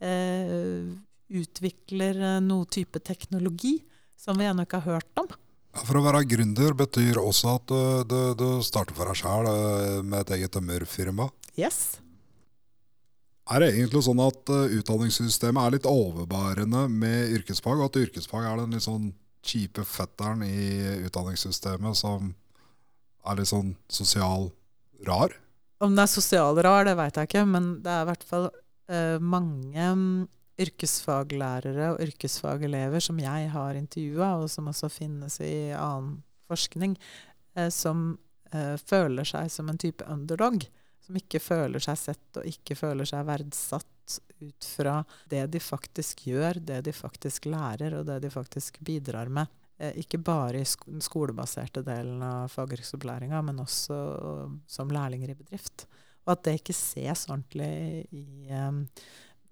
eh, 0.03 0.83
utvikler 1.33 2.19
eh, 2.19 2.41
noe 2.43 2.67
type 2.71 3.01
teknologi 3.03 3.79
som 4.19 4.39
vi 4.39 4.47
ennå 4.47 4.67
ikke 4.67 4.83
har 4.83 4.99
hørt 4.99 5.23
om. 5.23 5.31
For 5.73 5.97
å 5.97 6.03
være 6.05 6.27
gründer 6.29 6.75
betyr 6.77 7.17
også 7.17 7.55
at 7.57 7.71
du, 8.05 8.19
du, 8.37 8.47
starter 8.61 8.93
for 8.93 9.09
deg 9.09 9.17
sjøl 9.23 9.49
eh, 9.49 9.99
med 10.05 10.21
et 10.21 10.37
eget 10.37 10.53
tømmerfirma? 10.53 11.31
Yes. 11.57 11.99
Er 13.51 13.59
det 13.59 13.73
egentlig 13.73 14.05
sånn 14.05 14.21
at 14.23 14.47
utdanningssystemet 14.47 15.59
er 15.59 15.73
litt 15.75 15.87
overbærende 15.89 16.85
med 16.87 17.33
yrkesfag, 17.35 17.81
og 17.81 17.89
at 17.89 17.99
yrkesfag 17.99 18.45
er 18.47 18.61
den 18.61 18.77
litt 18.77 18.85
sånn 18.85 19.09
kjipe 19.43 19.83
fetteren 19.87 20.43
i 20.45 21.05
utdanningssystemet 21.05 21.99
som 21.99 22.33
er 23.27 23.39
litt 23.39 23.51
sånn 23.51 23.73
sosial 23.91 24.49
rar? 25.07 25.35
Om 25.83 25.95
den 25.95 26.03
er 26.03 26.11
sosial 26.11 26.59
rar, 26.63 26.85
det 26.87 26.95
veit 26.99 27.17
jeg 27.19 27.29
ikke, 27.29 27.45
men 27.49 27.75
det 27.83 27.91
er 27.91 28.05
i 28.05 28.09
hvert 28.11 28.27
fall 28.27 28.47
uh, 28.49 29.17
mange 29.19 29.87
yrkesfaglærere 30.63 31.93
og 31.95 32.03
yrkesfagelever 32.05 33.03
som 33.03 33.19
jeg 33.19 33.49
har 33.51 33.79
intervjua, 33.79 34.35
og 34.43 34.51
som 34.53 34.69
også 34.71 34.91
finnes 34.93 35.39
i 35.43 35.73
annen 35.75 36.21
forskning, 36.51 36.95
uh, 37.59 37.69
som 37.73 38.13
uh, 38.53 38.77
føler 38.79 39.27
seg 39.27 39.51
som 39.51 39.71
en 39.71 39.81
type 39.81 40.07
underdog. 40.07 40.63
Som 41.03 41.19
ikke 41.19 41.41
føler 41.43 41.83
seg 41.83 41.99
sett 41.99 42.39
og 42.39 42.47
ikke 42.47 42.77
føler 42.79 43.07
seg 43.09 43.25
verdsatt 43.27 43.92
ut 44.43 44.67
fra 44.67 44.99
det 45.29 45.45
de 45.53 45.61
faktisk 45.63 46.25
gjør, 46.27 46.59
det 46.59 46.81
de 46.87 46.93
faktisk 46.95 47.47
lærer, 47.51 47.99
og 47.99 48.07
det 48.09 48.19
de 48.25 48.31
faktisk 48.33 48.79
bidrar 48.83 49.31
med. 49.31 49.51
Eh, 49.77 49.95
ikke 50.03 50.19
bare 50.21 50.61
i 50.61 50.67
den 50.85 51.03
skolebaserte 51.03 51.83
delen 51.85 52.21
av 52.25 52.51
fagyrkesopplæringa, 52.53 53.41
men 53.41 53.63
også 53.63 53.99
som 54.67 54.91
lærlinger 54.93 55.33
i 55.33 55.39
bedrift. 55.39 55.87
Og 56.23 56.37
at 56.37 56.45
det 56.45 56.59
ikke 56.59 56.75
ses 56.75 57.25
ordentlig 57.27 58.05
i 58.15 58.47
um, 58.55 58.85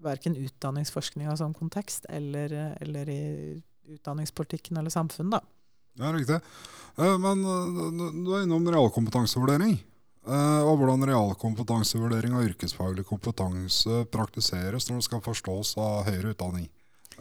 verken 0.02 0.38
utdanningsforskninga 0.40 1.34
som 1.38 1.56
kontekst 1.56 2.08
eller, 2.10 2.54
eller, 2.82 3.10
i 3.10 3.62
utdanningspolitikken 3.92 4.80
eller 4.80 4.94
samfunnet. 4.94 5.42
Da. 5.42 5.42
Ja, 6.00 6.14
riktig. 6.16 6.40
Eh, 6.98 7.18
men 7.20 7.44
eh, 7.44 8.22
du 8.24 8.32
er 8.34 8.46
innom 8.46 8.68
realkompetansevurdering. 8.72 9.76
Eh, 10.28 10.62
og 10.62 10.78
hvordan 10.78 11.08
realkompetansevurdering 11.10 12.36
av 12.38 12.46
yrkesfaglig 12.50 13.08
kompetanse 13.10 14.04
praktiseres 14.14 14.90
når 14.90 15.02
det 15.02 15.08
skal 15.10 15.24
forstås 15.26 15.78
av 15.82 16.04
høyere 16.10 16.36
utdanning. 16.36 16.70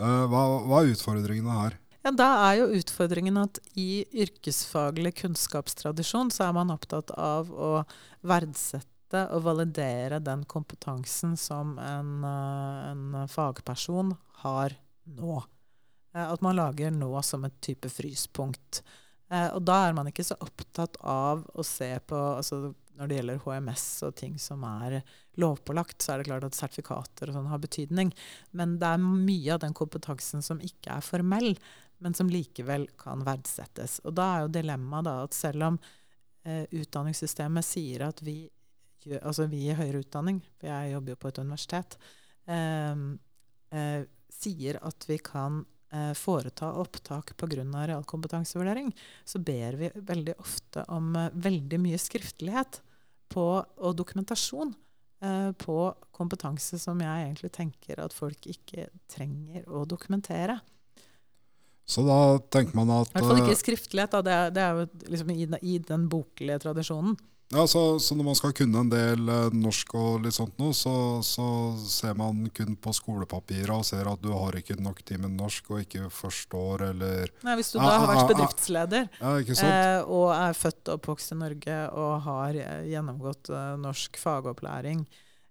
Hva, 0.00 0.42
hva 0.64 0.78
er 0.80 0.94
utfordringene 0.94 1.56
her? 1.58 1.74
Ja, 2.00 2.12
Da 2.16 2.28
er 2.48 2.60
jo 2.62 2.70
utfordringen 2.78 3.36
at 3.42 3.58
i 3.78 4.06
yrkesfaglig 4.24 5.12
kunnskapstradisjon 5.20 6.32
så 6.32 6.46
er 6.48 6.54
man 6.56 6.72
opptatt 6.72 7.12
av 7.12 7.50
å 7.52 7.72
verdsette 8.24 9.26
og 9.34 9.44
validere 9.44 10.20
den 10.24 10.46
kompetansen 10.48 11.36
som 11.36 11.76
en, 11.82 12.24
eh, 12.24 12.90
en 12.92 13.28
fagperson 13.28 14.16
har 14.44 14.76
nå. 15.04 15.42
Eh, 16.14 16.32
at 16.32 16.40
man 16.40 16.56
lager 16.56 16.90
nå 16.90 17.22
som 17.22 17.44
et 17.44 17.60
type 17.60 17.88
fryspunkt. 17.88 18.82
Eh, 19.30 19.48
og 19.52 19.64
da 19.64 19.88
er 19.88 19.92
man 19.92 20.06
ikke 20.06 20.24
så 20.24 20.38
opptatt 20.40 20.96
av 21.02 21.44
å 21.54 21.64
se 21.66 21.98
på 22.06 22.16
altså 22.16 22.74
Når 22.98 23.08
det 23.08 23.18
gjelder 23.18 23.42
HMS 23.44 23.84
og 24.06 24.16
ting 24.18 24.34
som 24.42 24.64
er 24.68 25.00
lovpålagt, 25.40 26.00
så 26.02 26.14
er 26.14 26.20
det 26.20 26.28
klart 26.30 26.46
at 26.48 26.58
sertifikater 26.58 27.30
og 27.30 27.38
sånn 27.38 27.50
har 27.50 27.62
betydning. 27.62 28.12
Men 28.56 28.78
det 28.80 28.90
er 28.90 29.04
mye 29.04 29.54
av 29.54 29.62
den 29.64 29.76
kompetansen 29.76 30.44
som 30.44 30.60
ikke 30.64 30.98
er 30.98 31.06
formell, 31.06 31.54
men 32.00 32.16
som 32.16 32.30
likevel 32.32 32.88
kan 33.00 33.24
verdsettes. 33.26 34.00
Og 34.04 34.16
da 34.18 34.28
er 34.34 34.44
jo 34.44 34.54
dilemmaet 34.56 35.10
at 35.12 35.36
selv 35.36 35.68
om 35.70 35.80
eh, 36.44 36.64
utdanningssystemet 36.70 37.66
sier 37.66 38.08
at 38.08 38.24
vi 38.24 38.42
altså 39.20 39.46
vi 39.48 39.62
i 39.70 39.76
høyere 39.76 40.02
utdanning, 40.02 40.42
for 40.58 40.68
jeg 40.68 40.92
jobber 40.92 41.14
jo 41.14 41.20
på 41.20 41.30
et 41.30 41.38
universitet, 41.40 41.96
eh, 42.52 43.04
eh, 43.72 44.02
sier 44.30 44.80
at 44.84 45.06
vi 45.08 45.16
kan 45.24 45.62
foreta 46.14 46.72
opptak 46.78 47.32
pga. 47.36 47.64
realkompetansevurdering, 47.86 48.92
så 49.24 49.38
ber 49.38 49.78
vi 49.80 49.90
veldig 49.94 50.36
ofte 50.38 50.84
om 50.88 51.16
eh, 51.16 51.32
veldig 51.34 51.80
mye 51.82 51.98
skriftlighet 51.98 52.80
på, 53.30 53.46
og 53.58 53.96
dokumentasjon 53.98 54.74
eh, 55.22 55.50
på 55.58 55.78
kompetanse 56.14 56.78
som 56.78 57.00
jeg 57.00 57.26
egentlig 57.26 57.52
tenker 57.52 58.02
at 58.02 58.14
folk 58.14 58.46
ikke 58.46 58.88
trenger 59.10 59.66
å 59.68 59.84
dokumentere. 59.84 60.60
Så 61.90 62.04
da 62.06 62.38
tenker 62.52 62.76
man 62.78 62.92
at 63.00 63.10
I 63.10 63.18
hvert 63.18 63.26
fall 63.26 63.42
ikke 63.42 63.56
eh, 63.56 63.64
skriftlighet. 63.64 64.14
Da. 64.14 64.22
Det, 64.22 64.34
er, 64.34 64.54
det 64.54 64.62
er 64.62 64.78
jo 64.78 65.10
liksom 65.10 65.32
i, 65.34 65.46
i 65.74 65.78
den 65.82 66.06
boklige 66.12 66.60
tradisjonen. 66.62 67.16
Ja, 67.50 67.64
så, 67.66 67.98
så 67.98 68.14
når 68.14 68.26
man 68.28 68.36
skal 68.38 68.52
kunne 68.54 68.78
en 68.84 68.90
del 68.92 69.26
eh, 69.26 69.54
norsk 69.58 69.94
og 69.98 70.20
litt 70.22 70.36
sånt 70.36 70.54
noe, 70.62 70.70
så, 70.76 70.92
så 71.26 71.44
ser 71.82 72.14
man 72.14 72.44
kun 72.54 72.76
på 72.78 72.92
skolepapiret 72.94 73.72
og 73.74 73.82
ser 73.88 74.06
at 74.06 74.20
du 74.22 74.28
har 74.30 74.54
ikke 74.60 74.76
nok 74.78 75.00
tid 75.02 75.18
med 75.24 75.34
norsk 75.34 75.72
og 75.72 75.80
ikke 75.82 76.06
forstår 76.14 76.84
eller 76.92 77.32
Nei, 77.42 77.56
Hvis 77.58 77.72
du 77.72 77.80
da 77.80 77.88
har 77.90 78.06
vært 78.06 78.30
bedriftsleder 78.30 79.08
Ja, 79.18 79.32
eh, 79.40 79.98
og 80.06 80.28
er 80.36 80.54
født 80.54 80.92
og 80.92 81.00
oppvokst 81.00 81.34
i 81.34 81.38
Norge 81.40 81.78
og 81.90 82.12
har 82.28 82.58
eh, 82.60 82.84
gjennomgått 82.92 83.50
eh, 83.50 83.72
norsk 83.82 84.20
fagopplæring 84.22 85.02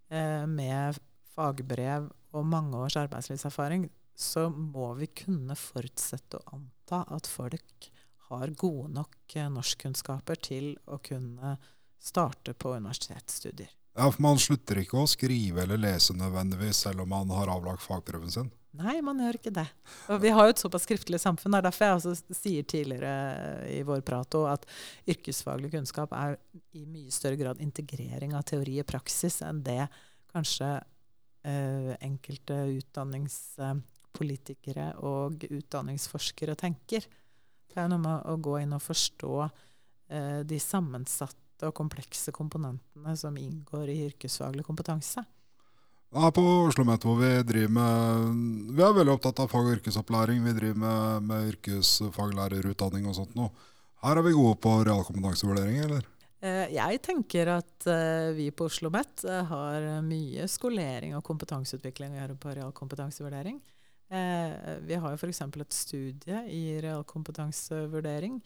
eh, 0.08 0.46
med 0.48 1.02
fagbrev 1.36 2.08
og 2.32 2.46
mange 2.48 2.80
års 2.80 2.96
arbeidslivserfaring, 3.02 3.90
så 4.16 4.46
må 4.54 4.94
vi 5.02 5.10
kunne 5.26 5.58
forutsette 5.58 6.40
og 6.40 6.56
anta 6.62 7.02
at 7.12 7.28
folk 7.28 7.90
har 8.30 8.56
gode 8.56 8.94
nok 8.94 9.36
norskkunnskaper 9.58 10.40
til 10.48 10.72
å 10.88 11.02
kunne 11.04 11.58
starte 12.00 12.54
på 12.54 12.76
universitetsstudier. 12.76 13.70
Ja, 13.98 14.12
for 14.12 14.22
Man 14.24 14.40
slutter 14.40 14.80
ikke 14.80 15.02
å 15.02 15.08
skrive 15.10 15.66
eller 15.66 15.82
lese 15.82 16.14
nødvendigvis, 16.16 16.86
selv 16.86 17.04
om 17.04 17.10
man 17.12 17.32
har 17.36 17.52
avlagt 17.52 17.84
fagprøven 17.84 18.32
sin. 18.32 18.52
Nei, 18.80 19.00
man 19.02 19.18
gjør 19.18 19.40
ikke 19.40 19.52
det. 19.54 19.66
Og 20.14 20.20
vi 20.22 20.30
har 20.30 20.46
jo 20.46 20.52
et 20.54 20.62
såpass 20.62 20.84
skriftlig 20.86 21.18
samfunn. 21.20 21.52
Det 21.56 21.60
er 21.60 21.66
derfor 21.66 21.86
jeg 21.88 21.96
også 21.98 22.36
sier 22.38 22.64
tidligere 22.70 23.14
i 23.74 23.80
vår 23.88 24.02
prat 24.06 24.36
at 24.52 24.68
yrkesfaglig 25.10 25.72
kunnskap 25.74 26.14
er 26.14 26.38
i 26.78 26.86
mye 26.86 27.12
større 27.12 27.40
grad 27.40 27.64
integrering 27.66 28.36
av 28.38 28.44
teori 28.48 28.76
og 28.84 28.88
praksis 28.92 29.42
enn 29.46 29.64
det 29.66 29.88
kanskje 30.30 30.70
uh, 30.78 31.94
enkelte 31.98 32.56
utdanningspolitikere 32.78 34.88
og 35.02 35.44
utdanningsforskere 35.50 36.56
tenker. 36.60 37.02
Det 37.70 37.78
er 37.82 37.90
noe 37.90 38.06
med 38.06 38.18
å 38.30 38.38
gå 38.38 38.60
inn 38.62 38.78
og 38.78 38.86
forstå 38.86 39.36
uh, 39.50 40.42
de 40.46 40.60
sammensatte 40.62 41.49
og 41.67 41.76
komplekse 41.76 42.34
komponentene 42.36 43.15
som 43.19 43.38
inngår 43.38 43.91
i 43.91 44.00
yrkesfaglig 44.10 44.65
kompetanse. 44.67 45.26
Her 46.10 46.32
på 46.34 46.41
Oslo 46.65 46.84
Met 46.88 47.04
hvor 47.06 47.19
vi 47.19 47.30
driver 47.45 47.74
med 47.76 48.72
Vi 48.74 48.82
er 48.82 48.95
veldig 48.98 49.13
opptatt 49.13 49.43
av 49.43 49.52
fag- 49.52 49.67
og 49.67 49.76
yrkesopplæring. 49.78 50.41
Vi 50.41 50.56
driver 50.58 50.80
med, 50.82 51.28
med 51.30 51.52
yrkesfaglærerutdanning 51.52 53.06
og 53.06 53.17
sånt 53.19 53.36
noe. 53.38 53.52
Her 54.02 54.17
er 54.17 54.26
vi 54.26 54.34
gode 54.34 54.56
på 54.63 54.74
realkompetansevurdering, 54.88 55.84
eller? 55.86 56.08
Eh, 56.41 56.72
Jeg 56.74 57.02
tenker 57.06 57.52
at 57.60 57.88
eh, 57.91 58.32
vi 58.34 58.48
på 58.50 58.65
Oslo 58.65 58.89
OsloMet 58.89 59.26
har 59.52 59.89
mye 60.02 60.48
skolering 60.50 61.13
og 61.17 61.26
kompetanseutvikling 61.28 62.15
å 62.15 62.22
gjøre 62.24 62.39
på 62.41 62.56
realkompetansevurdering. 62.58 63.60
Eh, 64.10 64.80
Vi 64.88 64.98
har 64.98 65.13
jo 65.13 65.19
f.eks. 65.19 65.41
et 65.45 65.78
studie 65.78 66.41
i 66.50 66.63
realkompetansevurdering 66.82 68.39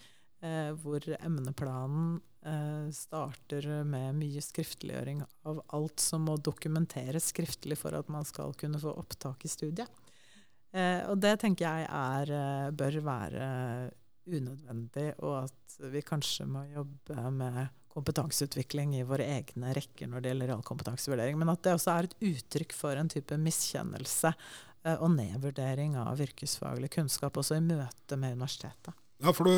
eh, 0.44 0.72
hvor 0.84 1.06
emneplanen 1.20 2.20
eh, 2.46 2.92
starter 2.96 3.68
med 3.88 4.20
mye 4.20 4.44
skriftliggjøring 4.44 5.24
av 5.50 5.62
alt 5.76 6.04
som 6.04 6.28
må 6.28 6.38
dokumenteres 6.38 7.32
skriftlig 7.34 7.80
for 7.80 7.96
at 7.98 8.12
man 8.12 8.28
skal 8.28 8.56
kunne 8.60 8.82
få 8.82 8.94
opptak 9.00 9.46
i 9.48 9.52
studiet. 9.52 9.90
Eh, 10.74 11.04
Og 11.10 11.20
det 11.22 11.38
tenker 11.44 11.68
jeg 11.68 11.88
er, 11.90 12.34
eh, 12.34 12.72
bør 12.72 13.00
være 13.06 13.46
unødvendig, 14.24 15.14
og 15.20 15.46
at 15.46 15.80
vi 15.92 16.02
kanskje 16.06 16.46
må 16.48 16.64
jobbe 16.72 17.32
med 17.32 17.66
kompetanseutvikling 17.94 18.96
i 18.98 19.06
våre 19.06 19.26
egne 19.36 19.74
rekker 19.76 20.10
når 20.10 20.24
det 20.24 20.32
gjelder 20.32 20.50
realkompetansevurdering. 20.54 21.38
Men 21.38 21.52
at 21.54 21.62
det 21.66 21.76
også 21.76 21.94
er 21.94 22.08
et 22.08 22.16
uttrykk 22.32 22.74
for 22.74 22.98
en 22.98 23.12
type 23.12 23.38
miskjennelse 23.38 24.34
eh, 24.34 24.96
og 24.96 25.14
nedvurdering 25.18 25.98
av 26.02 26.22
yrkesfaglig 26.24 26.90
kunnskap, 26.96 27.38
også 27.38 27.60
i 27.60 27.66
møte 27.68 28.18
med 28.18 28.38
universitetet. 28.40 28.98
Ja, 29.24 29.32
for 29.32 29.48
du 29.48 29.54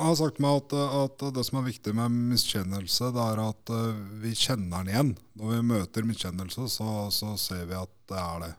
har 0.00 0.14
sagt 0.16 0.38
meg 0.40 0.62
at, 0.62 0.72
at 0.72 1.24
det 1.36 1.42
som 1.44 1.58
er 1.60 1.66
viktig 1.66 1.92
med 1.96 2.14
miskjennelse, 2.30 3.10
det 3.12 3.24
er 3.34 3.42
at 3.44 3.72
eh, 3.76 3.98
vi 4.22 4.32
kjenner 4.32 4.80
den 4.80 4.92
igjen. 4.94 5.10
Når 5.36 5.52
vi 5.52 5.58
møter 5.74 6.08
miskjennelse, 6.08 6.64
så, 6.72 6.88
så 7.12 7.34
ser 7.40 7.66
vi 7.68 7.76
at 7.76 7.92
det 8.08 8.22
er 8.22 8.40
det. 8.46 8.50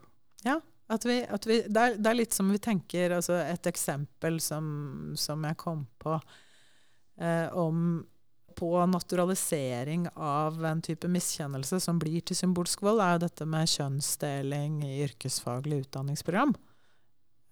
Ja, 0.46 0.60
vi, 1.08 1.18
vi, 1.48 1.58
det, 1.66 1.82
er, 1.82 1.98
det 1.98 2.12
er 2.12 2.20
litt 2.20 2.36
som 2.36 2.52
vi 2.52 2.60
tenker 2.62 3.14
altså 3.16 3.38
Et 3.42 3.68
eksempel 3.70 4.38
som, 4.44 4.66
som 5.18 5.44
jeg 5.48 5.58
kom 5.62 5.86
på 6.02 6.18
eh, 7.18 7.48
om 7.58 8.02
på 8.52 8.86
naturalisering 8.86 10.08
av 10.14 10.66
en 10.66 10.82
type 10.84 11.08
miskjennelse 11.08 11.80
som 11.82 12.00
blir 12.00 12.22
til 12.22 12.38
symbolsk 12.38 12.84
vold, 12.84 13.00
er 13.02 13.16
jo 13.16 13.22
dette 13.24 13.48
med 13.50 13.70
kjønnsdeling 13.72 14.82
i 14.86 15.00
yrkesfaglig 15.06 15.86
utdanningsprogram. 15.86 16.54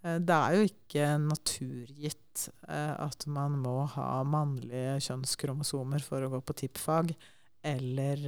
Eh, 0.04 0.20
Det 0.20 0.36
er 0.36 0.56
jo 0.56 0.68
ikke 0.68 1.08
naturgitt 1.24 2.48
eh, 2.70 2.96
at 2.96 3.26
man 3.28 3.58
må 3.64 3.84
ha 3.96 4.24
mannlige 4.24 5.00
kjønnskromosomer 5.10 6.04
for 6.06 6.24
å 6.24 6.32
gå 6.36 6.42
på 6.46 6.58
tippfag, 6.64 7.14
eller 7.68 8.24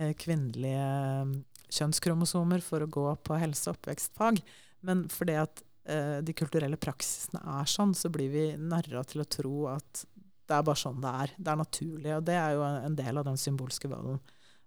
eh, 0.00 0.12
kvinnelige 0.20 1.40
kjønnskromosomer 1.70 2.62
for 2.64 2.84
å 2.84 2.90
gå 2.90 3.08
på 3.24 3.40
helse- 3.40 3.70
og 3.70 3.78
oppvekstfag. 3.78 4.40
Men 4.86 5.08
fordi 5.12 5.40
at 5.40 5.66
de 5.90 6.32
kulturelle 6.36 6.76
praksisene 6.78 7.40
er 7.58 7.66
sånn, 7.66 7.94
så 7.96 8.10
blir 8.12 8.28
vi 8.30 8.42
narra 8.60 9.00
til 9.08 9.22
å 9.22 9.26
tro 9.26 9.54
at 9.72 10.02
det 10.46 10.54
er 10.54 10.66
bare 10.66 10.78
sånn 10.78 11.00
det 11.02 11.12
er. 11.24 11.32
Det 11.34 11.50
er 11.50 11.58
naturlig. 11.58 12.12
Og 12.14 12.26
det 12.28 12.36
er 12.36 12.52
jo 12.54 12.62
en 12.68 12.98
del 12.98 13.18
av 13.18 13.26
den 13.26 13.40
symbolske 13.40 13.90
volden. 13.90 14.20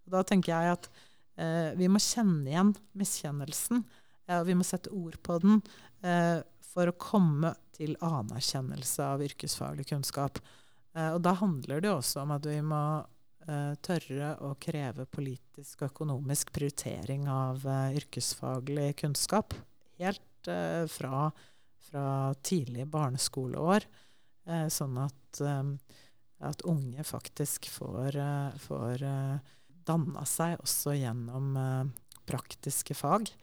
Da 0.10 0.24
tenker 0.28 0.52
jeg 0.52 0.74
at 0.74 0.90
vi 1.80 1.88
må 1.88 2.02
kjenne 2.04 2.50
igjen 2.50 2.74
miskjennelsen. 3.00 3.86
Ja, 4.28 4.42
vi 4.44 4.58
må 4.58 4.68
sette 4.68 4.92
ord 4.96 5.16
på 5.24 5.38
den 5.44 5.62
for 6.74 6.90
å 6.90 6.96
komme 7.00 7.54
til 7.74 7.96
anerkjennelse 8.04 9.06
av 9.06 9.24
yrkesfaglig 9.26 9.88
kunnskap. 9.90 10.40
Eh, 10.94 11.10
og 11.16 11.22
da 11.26 11.36
handler 11.40 11.84
det 11.84 11.92
også 11.94 12.24
om 12.24 12.34
at 12.36 12.46
vi 12.48 12.60
må 12.66 12.84
eh, 13.48 13.74
tørre 13.86 14.34
å 14.46 14.54
kreve 14.62 15.08
politisk 15.10 15.82
og 15.82 15.92
økonomisk 15.92 16.54
prioritering 16.56 17.28
av 17.32 17.66
eh, 17.66 17.98
yrkesfaglig 18.02 18.94
kunnskap. 19.02 19.56
Helt 20.02 20.52
eh, 20.52 20.86
fra, 20.92 21.28
fra 21.90 22.08
tidlige 22.46 22.90
barneskoleår. 22.94 23.88
Eh, 24.50 24.68
sånn 24.74 25.00
at, 25.02 25.42
eh, 25.42 25.64
at 26.44 26.66
unge 26.70 27.06
faktisk 27.08 27.70
får, 27.74 28.20
eh, 28.22 28.62
får 28.68 29.08
eh, 29.10 29.54
danna 29.88 30.26
seg 30.30 30.60
også 30.62 30.98
gjennom 31.00 31.56
eh, 31.58 32.20
praktiske 32.30 32.96
fag. 32.96 33.34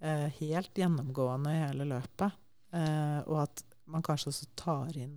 Eh, 0.00 0.28
helt 0.38 0.78
gjennomgående 0.78 1.52
i 1.54 1.62
hele 1.62 1.86
løpet. 1.88 2.36
Eh, 2.72 3.20
og 3.26 3.42
at 3.42 3.64
man 3.88 4.04
kanskje 4.04 4.30
også 4.30 4.50
tar 4.58 4.96
inn 4.98 5.16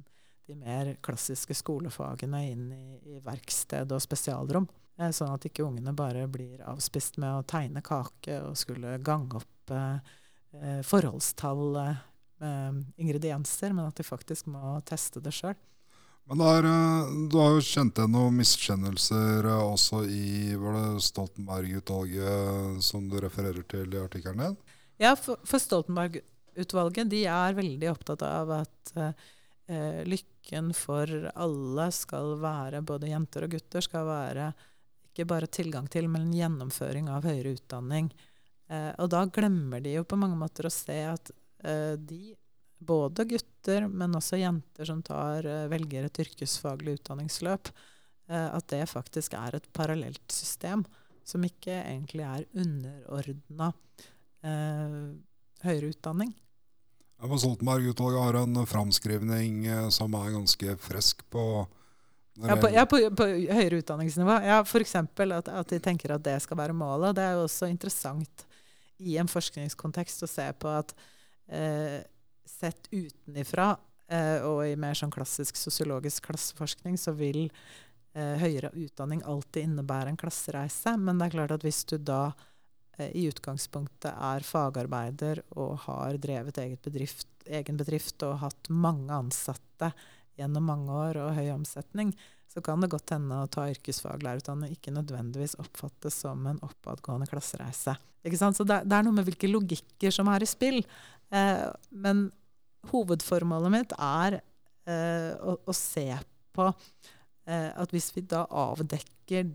de 0.50 0.56
mer 0.58 0.96
klassiske 1.06 1.56
skolefagene 1.56 2.42
inn 2.50 2.70
i, 2.74 2.86
i 3.14 3.20
verksted 3.24 3.92
og 3.94 4.02
spesialrom. 4.04 4.68
Eh, 4.98 5.12
sånn 5.14 5.34
at 5.36 5.46
ikke 5.48 5.66
ungene 5.68 5.94
bare 5.96 6.26
blir 6.32 6.64
avspist 6.66 7.20
med 7.22 7.36
å 7.36 7.46
tegne 7.48 7.84
kake 7.86 8.40
og 8.48 8.58
skulle 8.60 8.98
gange 9.06 9.38
opp 9.42 9.76
eh, 9.76 10.16
eh, 10.58 10.82
forholdstall 10.88 11.82
eh, 11.84 12.02
med 12.42 12.82
ingredienser, 12.98 13.76
men 13.78 13.92
at 13.92 14.02
de 14.02 14.08
faktisk 14.08 14.50
må 14.50 14.80
teste 14.88 15.22
det 15.22 15.36
sjøl. 15.38 15.58
Men 16.32 16.44
er, 16.48 16.68
eh, 16.70 17.12
du 17.28 17.36
har 17.42 17.58
jo 17.58 17.66
kjent 17.68 18.00
igjen 18.00 18.16
noen 18.16 18.38
miskjennelser 18.40 19.50
eh, 19.52 19.66
også 19.68 20.06
i 20.08 20.56
var 20.56 20.78
det 20.78 21.04
Stoltenberg-utvalget 21.04 22.80
som 22.88 23.10
du 23.12 23.20
refererer 23.20 23.68
til 23.68 23.92
i 23.92 24.00
artikkelen 24.00 24.46
din? 24.46 24.58
Ja, 25.02 25.12
for, 25.20 25.42
for 25.44 25.60
Stoltenberg-utvalget 25.60 27.12
de 27.12 27.26
er 27.28 27.60
veldig 27.60 27.92
opptatt 27.92 28.24
av 28.24 28.56
at 28.62 28.96
eh, 28.96 30.02
lykken 30.08 30.72
for 30.78 31.12
alle 31.36 31.92
skal 31.96 32.38
være, 32.40 32.84
både 32.88 33.12
jenter 33.12 33.48
og 33.48 33.58
gutter, 33.58 33.84
skal 33.84 34.08
være 34.08 34.52
ikke 35.12 35.28
bare 35.28 35.52
tilgang 35.52 35.88
til, 35.92 36.08
men 36.08 36.30
en 36.30 36.36
gjennomføring 36.36 37.10
av 37.12 37.28
høyere 37.28 37.56
utdanning. 37.58 38.08
Eh, 38.72 38.92
og 39.04 39.12
da 39.12 39.26
glemmer 39.28 39.84
de 39.84 39.98
jo 39.98 40.06
på 40.08 40.20
mange 40.20 40.40
måter 40.40 40.68
å 40.68 40.74
se 40.74 40.98
at 41.12 41.34
eh, 41.68 41.98
de, 42.00 42.32
både 42.82 43.26
gutter, 43.30 43.86
men 43.88 44.16
også 44.18 44.40
jenter 44.42 44.88
som 44.90 45.02
tar, 45.06 45.46
eh, 45.46 45.68
velger 45.70 46.08
et 46.08 46.22
yrkesfaglig 46.24 46.98
utdanningsløp, 47.00 47.70
eh, 48.30 48.48
at 48.56 48.68
det 48.74 48.90
faktisk 48.90 49.36
er 49.38 49.56
et 49.56 49.68
parallelt 49.74 50.32
system 50.32 50.86
som 51.24 51.44
ikke 51.46 51.76
egentlig 51.84 52.26
er 52.26 52.48
underordna 52.58 53.72
eh, 54.44 55.12
høyere 55.62 55.92
utdanning. 55.94 56.34
Ja, 57.22 57.30
Stoltenberg-utvalget 57.38 58.24
har 58.26 58.40
en 58.40 58.66
framskrivning 58.66 59.68
som 59.94 60.16
er 60.18 60.34
ganske 60.34 60.78
frisk 60.82 61.22
på 61.30 61.68
Ja, 62.42 62.56
på, 62.56 62.70
ja, 62.74 62.86
på, 62.90 62.98
på 63.14 63.26
høyere 63.28 63.84
utdanningsnivå. 63.84 64.40
Ja, 64.42 64.62
F.eks. 64.64 64.96
At, 64.96 65.50
at 65.52 65.70
de 65.70 65.78
tenker 65.84 66.16
at 66.16 66.24
det 66.26 66.40
skal 66.42 66.58
være 66.58 66.74
målet. 66.74 67.14
Det 67.14 67.22
er 67.22 67.36
jo 67.38 67.44
også 67.44 67.70
interessant 67.70 68.48
i 68.98 69.18
en 69.22 69.30
forskningskontekst 69.30 70.26
å 70.26 70.30
se 70.32 70.48
på 70.58 70.72
at 70.72 70.96
eh, 71.52 72.00
sett 72.48 72.90
utenifra, 72.92 73.76
eh, 74.12 74.40
og 74.46 74.64
i 74.68 74.78
mer 74.80 74.98
sånn 74.98 75.14
klassisk 75.14 75.60
sosiologisk 75.60 76.30
klasseforskning, 76.30 76.98
så 77.00 77.14
vil 77.18 77.46
eh, 77.48 78.38
høyere 78.42 78.74
utdanning 78.76 79.24
alltid 79.26 79.70
innebære 79.70 80.14
en 80.14 80.22
klassereise. 80.22 80.96
Men 80.98 81.20
det 81.20 81.30
er 81.30 81.38
klart 81.38 81.56
at 81.58 81.66
hvis 81.66 81.84
du 81.92 81.98
da 81.98 82.24
eh, 82.98 83.12
i 83.18 83.28
utgangspunktet 83.32 84.12
er 84.14 84.48
fagarbeider 84.48 85.44
og 85.56 85.86
har 85.88 86.20
drevet 86.22 86.60
bedrift, 86.84 87.28
egen 87.46 87.80
bedrift 87.80 88.22
og 88.28 88.42
hatt 88.44 88.70
mange 88.70 89.14
ansatte 89.16 89.94
gjennom 90.40 90.70
mange 90.70 90.94
år 90.94 91.20
og 91.22 91.36
høy 91.38 91.50
omsetning, 91.54 92.14
så 92.52 92.62
kan 92.64 92.84
det 92.84 92.92
godt 92.92 93.14
hende 93.14 93.38
å 93.40 93.50
ta 93.52 93.70
yrkesfaglærerutdanning 93.72 94.74
ikke 94.76 94.92
nødvendigvis 94.92 95.56
oppfattes 95.62 96.18
som 96.26 96.44
en 96.50 96.60
oppadgående 96.66 97.30
klassereise. 97.32 97.96
Ikke 98.28 98.38
sant? 98.38 98.58
Så 98.58 98.66
det, 98.68 98.82
det, 98.86 98.98
er 98.98 99.06
noe 99.08 99.16
med 99.16 99.26
hvilke 99.30 99.50
logikker 99.50 100.14
som 100.14 100.28
er 100.30 100.44
i 100.44 100.50
spill. 100.50 100.82
Eh, 101.32 101.68
men 101.90 102.26
hovedformålet 102.92 103.74
mitt 103.74 103.96
er 103.98 104.40
eh, 104.42 105.32
å, 105.38 105.56
å, 105.64 105.76
se 105.76 106.08
på 106.56 106.68
eh, 106.68 107.70
at 107.72 107.94
hvis 107.94 108.12
vi 108.16 108.26
da 108.28 108.44
avdekker 108.48 109.52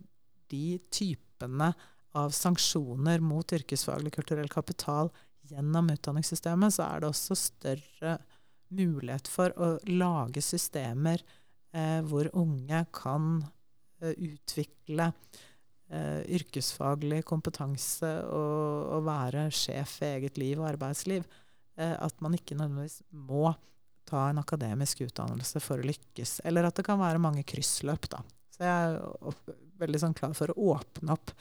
de 0.51 0.67
typene 0.95 1.73
av 2.17 2.33
sanksjoner 2.33 3.21
mot 3.21 3.53
yrkesfaglig 3.53 4.15
kulturell 4.15 4.49
kapital 4.49 5.11
gjennom 5.51 5.91
utdanningssystemet, 5.93 6.75
så 6.75 6.87
er 6.87 7.03
det 7.03 7.11
også 7.11 7.37
større 7.39 8.17
mulighet 8.75 9.29
for 9.31 9.53
å 9.61 9.77
lage 9.91 10.43
systemer 10.43 11.23
eh, 11.77 12.01
hvor 12.07 12.31
unge 12.35 12.83
kan 12.95 13.45
eh, 14.01 14.15
utvikle 14.17 15.11
eh, 15.91 16.23
yrkesfaglig 16.39 17.23
kompetanse 17.29 18.12
og, 18.27 18.95
og, 18.97 19.05
være 19.07 19.49
sjef 19.55 20.01
i 20.03 20.12
eget 20.17 20.41
liv 20.41 20.62
og 20.62 20.71
arbeidsliv. 20.73 21.27
Eh, 21.77 21.97
at 21.99 22.21
man 22.25 22.37
ikke 22.37 22.57
nødvendigvis 22.57 23.03
må 23.11 23.51
ta 24.07 24.29
en 24.31 24.41
akademisk 24.41 25.03
utdannelse 25.09 25.61
for 25.61 25.83
å 25.83 25.87
lykkes. 25.87 26.41
Eller 26.47 26.69
at 26.69 26.79
det 26.79 26.87
kan 26.87 27.01
være 27.01 27.23
mange 27.23 27.45
kryssløp. 27.47 28.09
da. 28.12 28.23
Så 28.55 28.65
jeg 28.65 28.97
er 28.97 29.55
veldig 29.83 30.03
sånn 30.03 30.17
klar 30.17 30.35
for 30.39 30.53
å 30.53 30.73
åpne 30.77 31.17
opp 31.17 31.33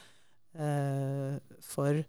eh, 0.57 1.37
for 1.63 2.03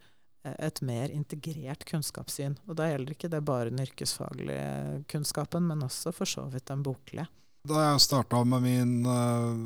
et 0.47 0.81
mer 0.87 1.11
integrert 1.11 1.85
kunnskapssyn. 1.89 2.55
Og 2.67 2.79
da 2.79 2.89
gjelder 2.91 3.17
ikke 3.17 3.31
det 3.33 3.43
bare 3.47 3.73
den 3.73 3.83
yrkesfaglige 3.83 5.03
kunnskapen, 5.11 5.67
men 5.67 5.83
også 5.87 6.13
for 6.15 6.31
så 6.31 6.47
vidt 6.53 6.69
den 6.71 6.85
boklige. 6.87 7.27
Da 7.67 7.83
jeg 7.83 8.05
starta 8.05 8.45
med 8.47 8.63
min 8.63 8.93
uh, 9.03 9.57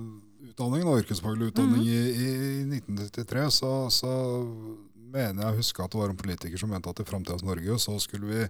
utdanning, 0.48 0.86
da, 0.86 0.96
yrkesfaglig 1.02 1.50
utdanning, 1.50 1.82
mm 1.82 1.88
-hmm. 1.88 2.06
i, 2.16 2.70
i, 2.72 2.78
1993, 2.78 3.50
så, 3.50 3.90
så, 3.90 4.12
mener 5.12 5.46
jeg 5.46 5.60
husker 5.60 5.84
at 5.84 5.92
det 5.92 6.00
var 6.00 6.12
en 6.12 6.20
politiker 6.20 6.60
som 6.60 6.70
mente 6.72 6.90
at 6.90 7.02
i 7.02 7.06
framtidas 7.08 7.44
Norge 7.46 7.78
så 7.82 7.96
skulle 8.02 8.30
vi 8.30 8.46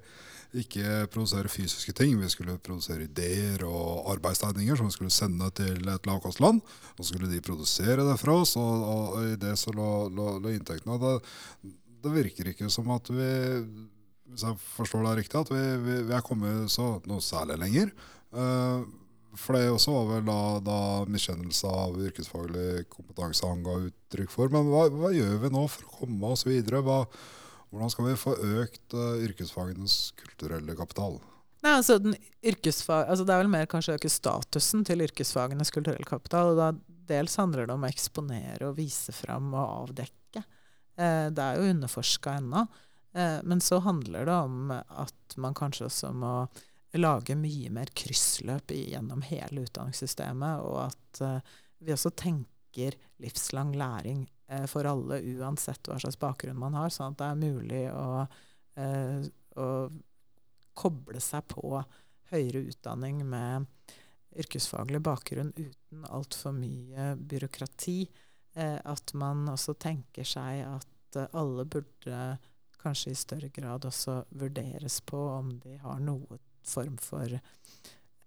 ikke 0.60 1.06
produsere 1.12 1.50
fysiske 1.50 1.94
ting. 1.96 2.16
Vi 2.18 2.30
skulle 2.32 2.58
produsere 2.58 3.06
ideer 3.06 3.62
og 3.68 4.08
arbeidstegninger 4.16 4.78
som 4.78 4.88
vi 4.88 4.96
skulle 4.96 5.14
sende 5.14 5.50
til 5.54 5.88
et 5.88 6.08
lavkostland. 6.08 6.58
Og 6.96 7.04
så 7.04 7.12
skulle 7.12 7.30
de 7.30 7.42
produsere 7.44 8.02
det 8.06 8.18
fra 8.18 8.40
oss, 8.42 8.56
og, 8.58 8.88
og 8.94 9.28
i 9.30 9.38
det 9.40 9.54
så 9.60 9.74
lå, 9.74 9.90
lå, 10.10 10.32
lå 10.42 10.54
inntektene. 10.56 10.98
Det, 11.02 11.74
det 12.02 12.14
virker 12.16 12.50
ikke 12.50 12.70
som 12.72 12.90
at 12.96 13.12
vi 13.14 13.30
hvis 14.30 14.44
jeg 14.46 14.58
forstår 14.76 15.02
det 15.08 15.12
riktig, 15.18 15.40
at 15.40 15.50
vi, 15.50 15.62
vi, 15.82 15.94
vi 16.06 16.14
er 16.14 16.22
kommet 16.22 16.70
så 16.70 16.92
noe 17.10 17.22
særlig 17.24 17.56
lenger. 17.58 17.88
Uh, 18.30 18.86
for 19.38 19.56
det 19.56 19.70
også 19.70 19.94
var 19.94 20.06
vel 20.08 20.24
da, 20.28 20.38
da 20.64 20.78
miskjennelse 21.10 21.70
av 21.70 21.98
yrkesfaglig 22.08 22.86
kompetanse 22.92 23.46
han 23.46 23.64
ga 23.66 23.76
uttrykk 23.88 24.32
for. 24.32 24.52
Men 24.54 24.70
hva, 24.70 24.86
hva, 24.92 25.12
gjør 25.14 25.36
vi 25.44 25.52
nå 25.54 25.66
for 25.70 25.86
å 25.86 25.98
komme 26.02 26.32
oss 26.34 26.46
videre? 26.48 26.82
Hva, 26.86 27.02
hvordan 27.70 27.92
skal 27.92 28.08
vi 28.08 28.18
få 28.18 28.36
økt 28.62 28.96
uh, 28.98 29.18
yrkesfagenes 29.22 29.98
kulturelle 30.18 30.74
kapital? 30.78 31.20
Nei, 31.60 31.74
altså, 31.76 31.98
altså, 32.00 33.24
Det 33.24 33.34
er 33.34 33.42
vel 33.42 33.52
mer 33.52 33.68
kanskje 33.70 33.94
å 33.94 34.00
øke 34.00 34.10
statusen 34.10 34.86
til 34.88 35.04
yrkesfagenes 35.04 35.72
kulturelle 35.74 36.08
kapital. 36.08 36.54
og 36.54 36.62
da 36.62 36.72
Dels 37.10 37.34
handler 37.40 37.66
det 37.66 37.74
om 37.74 37.82
å 37.82 37.90
eksponere 37.90 38.68
og 38.68 38.76
vise 38.78 39.10
fram 39.10 39.48
og 39.50 39.64
avdekke 39.66 40.20
Eh, 41.00 41.26
det 41.32 41.42
er 41.42 41.58
jo 41.58 41.70
underforska 41.74 42.36
ennå. 42.40 42.66
Eh, 43.14 43.38
men 43.42 43.60
så 43.60 43.78
handler 43.78 44.26
det 44.26 44.34
om 44.34 44.70
at 44.72 45.36
man 45.36 45.56
kanskje 45.56 45.88
også 45.88 46.12
må 46.14 46.34
lage 46.98 47.36
mye 47.38 47.70
mer 47.70 47.92
kryssløp 47.94 48.72
gjennom 48.74 49.22
hele 49.28 49.66
utdanningssystemet, 49.66 50.64
og 50.66 50.78
at 50.88 51.22
eh, 51.26 51.56
vi 51.84 51.94
også 51.94 52.12
tenker 52.18 52.96
livslang 53.22 53.74
læring 53.78 54.26
for 54.66 54.82
alle, 54.88 55.20
uansett 55.38 55.86
hva 55.86 55.94
slags 56.02 56.18
bakgrunn 56.18 56.58
man 56.58 56.74
har, 56.74 56.90
sånn 56.90 57.12
at 57.12 57.20
det 57.20 57.26
er 57.28 57.36
mulig 57.38 57.82
å, 57.94 58.24
å 59.62 59.66
koble 60.74 61.22
seg 61.22 61.46
på 61.52 61.78
høyere 62.32 62.64
utdanning 62.72 63.22
med 63.30 63.68
yrkesfaglig 64.42 64.98
bakgrunn 65.06 65.52
uten 65.54 66.02
altfor 66.10 66.56
mye 66.56 67.12
byråkrati. 67.16 67.98
At 68.58 69.14
man 69.14 69.46
også 69.52 69.76
tenker 69.78 70.26
seg 70.26 70.64
at 70.66 71.20
alle 71.30 71.66
burde 71.70 72.20
kanskje 72.80 73.12
i 73.12 73.18
større 73.18 73.48
grad 73.54 73.86
også 73.86 74.22
vurderes 74.30 75.00
på 75.06 75.18
om 75.36 75.52
de 75.62 75.76
har 75.82 76.00
noe 76.02 76.38
form 76.66 76.96
for 77.02 77.38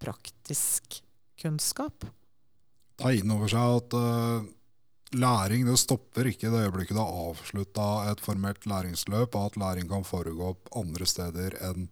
praktisk 0.02 1.00
kunnskap. 1.40 2.06
Ta 3.00 3.10
inn 3.14 3.30
over 3.34 3.50
seg 3.50 3.78
at 3.78 3.96
uh, 3.98 4.46
læring 5.14 5.66
det 5.66 5.78
stopper 5.80 6.28
ikke 6.30 6.50
det 6.52 6.66
øyeblikket 6.66 6.96
du 6.96 7.02
har 7.02 7.30
avslutta 7.30 7.88
et 8.12 8.22
formelt 8.22 8.66
læringsløp, 8.70 9.34
og 9.34 9.50
at 9.50 9.58
læring 9.60 9.88
kan 9.90 10.06
foregå 10.06 10.54
andre 10.76 11.08
steder 11.08 11.58
enn 11.70 11.88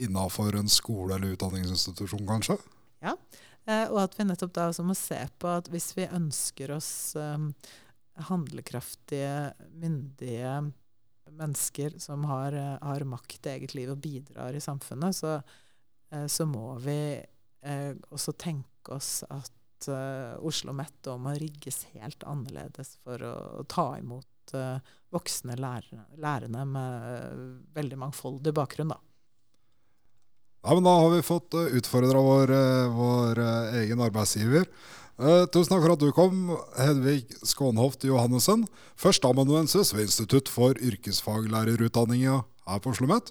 innafor 0.00 0.56
en 0.56 0.70
skole 0.72 1.12
eller 1.16 1.34
utdanningsinstitusjon, 1.34 2.24
kanskje? 2.28 2.56
Ja, 3.04 3.12
uh, 3.16 3.86
og 3.92 4.02
at 4.06 4.16
vi 4.16 4.28
nettopp 4.28 4.54
da 4.56 4.68
også 4.70 4.84
må 4.86 4.96
se 4.96 5.20
på 5.40 5.54
at 5.60 5.68
hvis 5.72 5.92
vi 5.96 6.08
ønsker 6.08 6.72
oss 6.76 6.90
um, 7.20 7.50
handlekraftige, 8.30 9.52
myndige 9.80 10.54
mennesker 11.40 11.96
som 12.02 12.24
har, 12.28 12.54
har, 12.82 13.04
makt 13.08 13.46
i 13.46 13.54
eget 13.56 13.74
liv 13.76 13.90
og 13.92 14.00
bidrar 14.02 14.56
i 14.56 14.62
samfunnet, 14.62 15.16
så, 15.16 15.38
eh, 16.12 16.26
så 16.30 16.46
må 16.48 16.74
vi 16.82 17.00
eh, 17.16 17.92
også 18.12 18.36
tenke 18.38 18.96
oss 18.96 19.22
at 19.28 19.88
eh, 19.90 20.36
Oslo 20.46 20.74
Met 20.76 21.10
må 21.18 21.34
rigges 21.40 21.84
helt 21.94 22.24
annerledes 22.28 22.96
for 23.04 23.22
å, 23.24 23.64
ta 23.68 23.92
imot 23.98 24.54
eh, 24.56 24.78
voksne 25.10 25.56
lærere, 25.58 26.06
lærerne 26.20 26.66
med 26.68 27.66
veldig 27.74 28.00
mangfoldig 28.04 28.54
bakgrunn. 28.54 28.94
da. 28.94 29.00
Ja, 30.60 30.74
men 30.76 30.84
Da 30.84 30.96
har 31.00 31.10
vi 31.16 31.24
fått 31.24 31.56
utfordra 31.56 32.20
vår, 32.20 32.52
vår 32.94 33.44
egen 33.80 34.02
arbeidsgiver. 34.04 34.68
Uh, 35.20 35.44
tusen 35.52 35.74
takk 35.74 35.82
for 35.84 35.92
at 35.92 36.00
du 36.00 36.08
kom, 36.16 36.54
Hedvig 36.80 37.28
Skånhoft 37.44 38.00
Johannessen. 38.08 38.64
Førsteamanuensis 38.96 39.92
ved 39.92 40.08
Institutt 40.08 40.48
for 40.48 40.72
yrkesfaglærerutdanning 40.80 42.24
her 42.24 42.40
på 42.80 42.88
Oslo 42.88 43.04
OsloMet. 43.04 43.28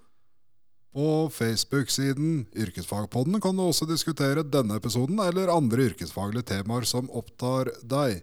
På 0.95 1.31
Facebook-siden 1.35 2.47
Yrkesfagpodden 2.55 3.41
kan 3.43 3.57
du 3.57 3.63
også 3.67 3.87
diskutere 3.91 4.47
denne 4.47 4.77
episoden 4.79 5.19
eller 5.19 5.51
andre 5.51 5.91
yrkesfaglige 5.91 6.47
temaer 6.55 6.87
som 6.87 7.11
opptar 7.11 7.75
deg. 7.83 8.23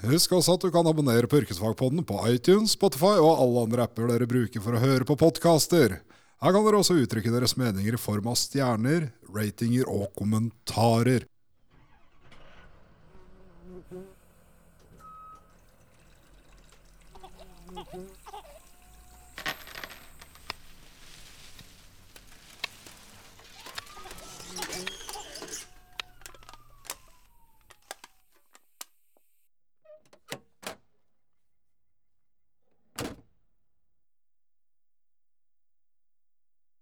Husk 0.00 0.32
også 0.32 0.54
at 0.56 0.62
du 0.64 0.70
kan 0.72 0.86
abonnere 0.86 1.28
på 1.28 1.42
Yrkesfagpodden 1.42 2.04
på 2.08 2.20
iTunes, 2.30 2.76
Spotify 2.76 3.18
og 3.18 3.42
alle 3.42 3.64
andre 3.66 3.84
apper 3.84 4.08
dere 4.08 4.28
bruker 4.30 4.62
for 4.64 4.76
å 4.76 4.82
høre 4.82 5.06
på 5.08 5.18
podkaster. 5.20 5.98
Her 6.40 6.54
kan 6.54 6.64
dere 6.64 6.80
også 6.80 6.96
uttrykke 7.02 7.32
deres 7.34 7.56
meninger 7.60 7.98
i 7.98 8.00
form 8.00 8.30
av 8.32 8.38
stjerner, 8.40 9.10
ratinger 9.34 9.90
og 9.92 10.08
kommentarer. 10.16 11.26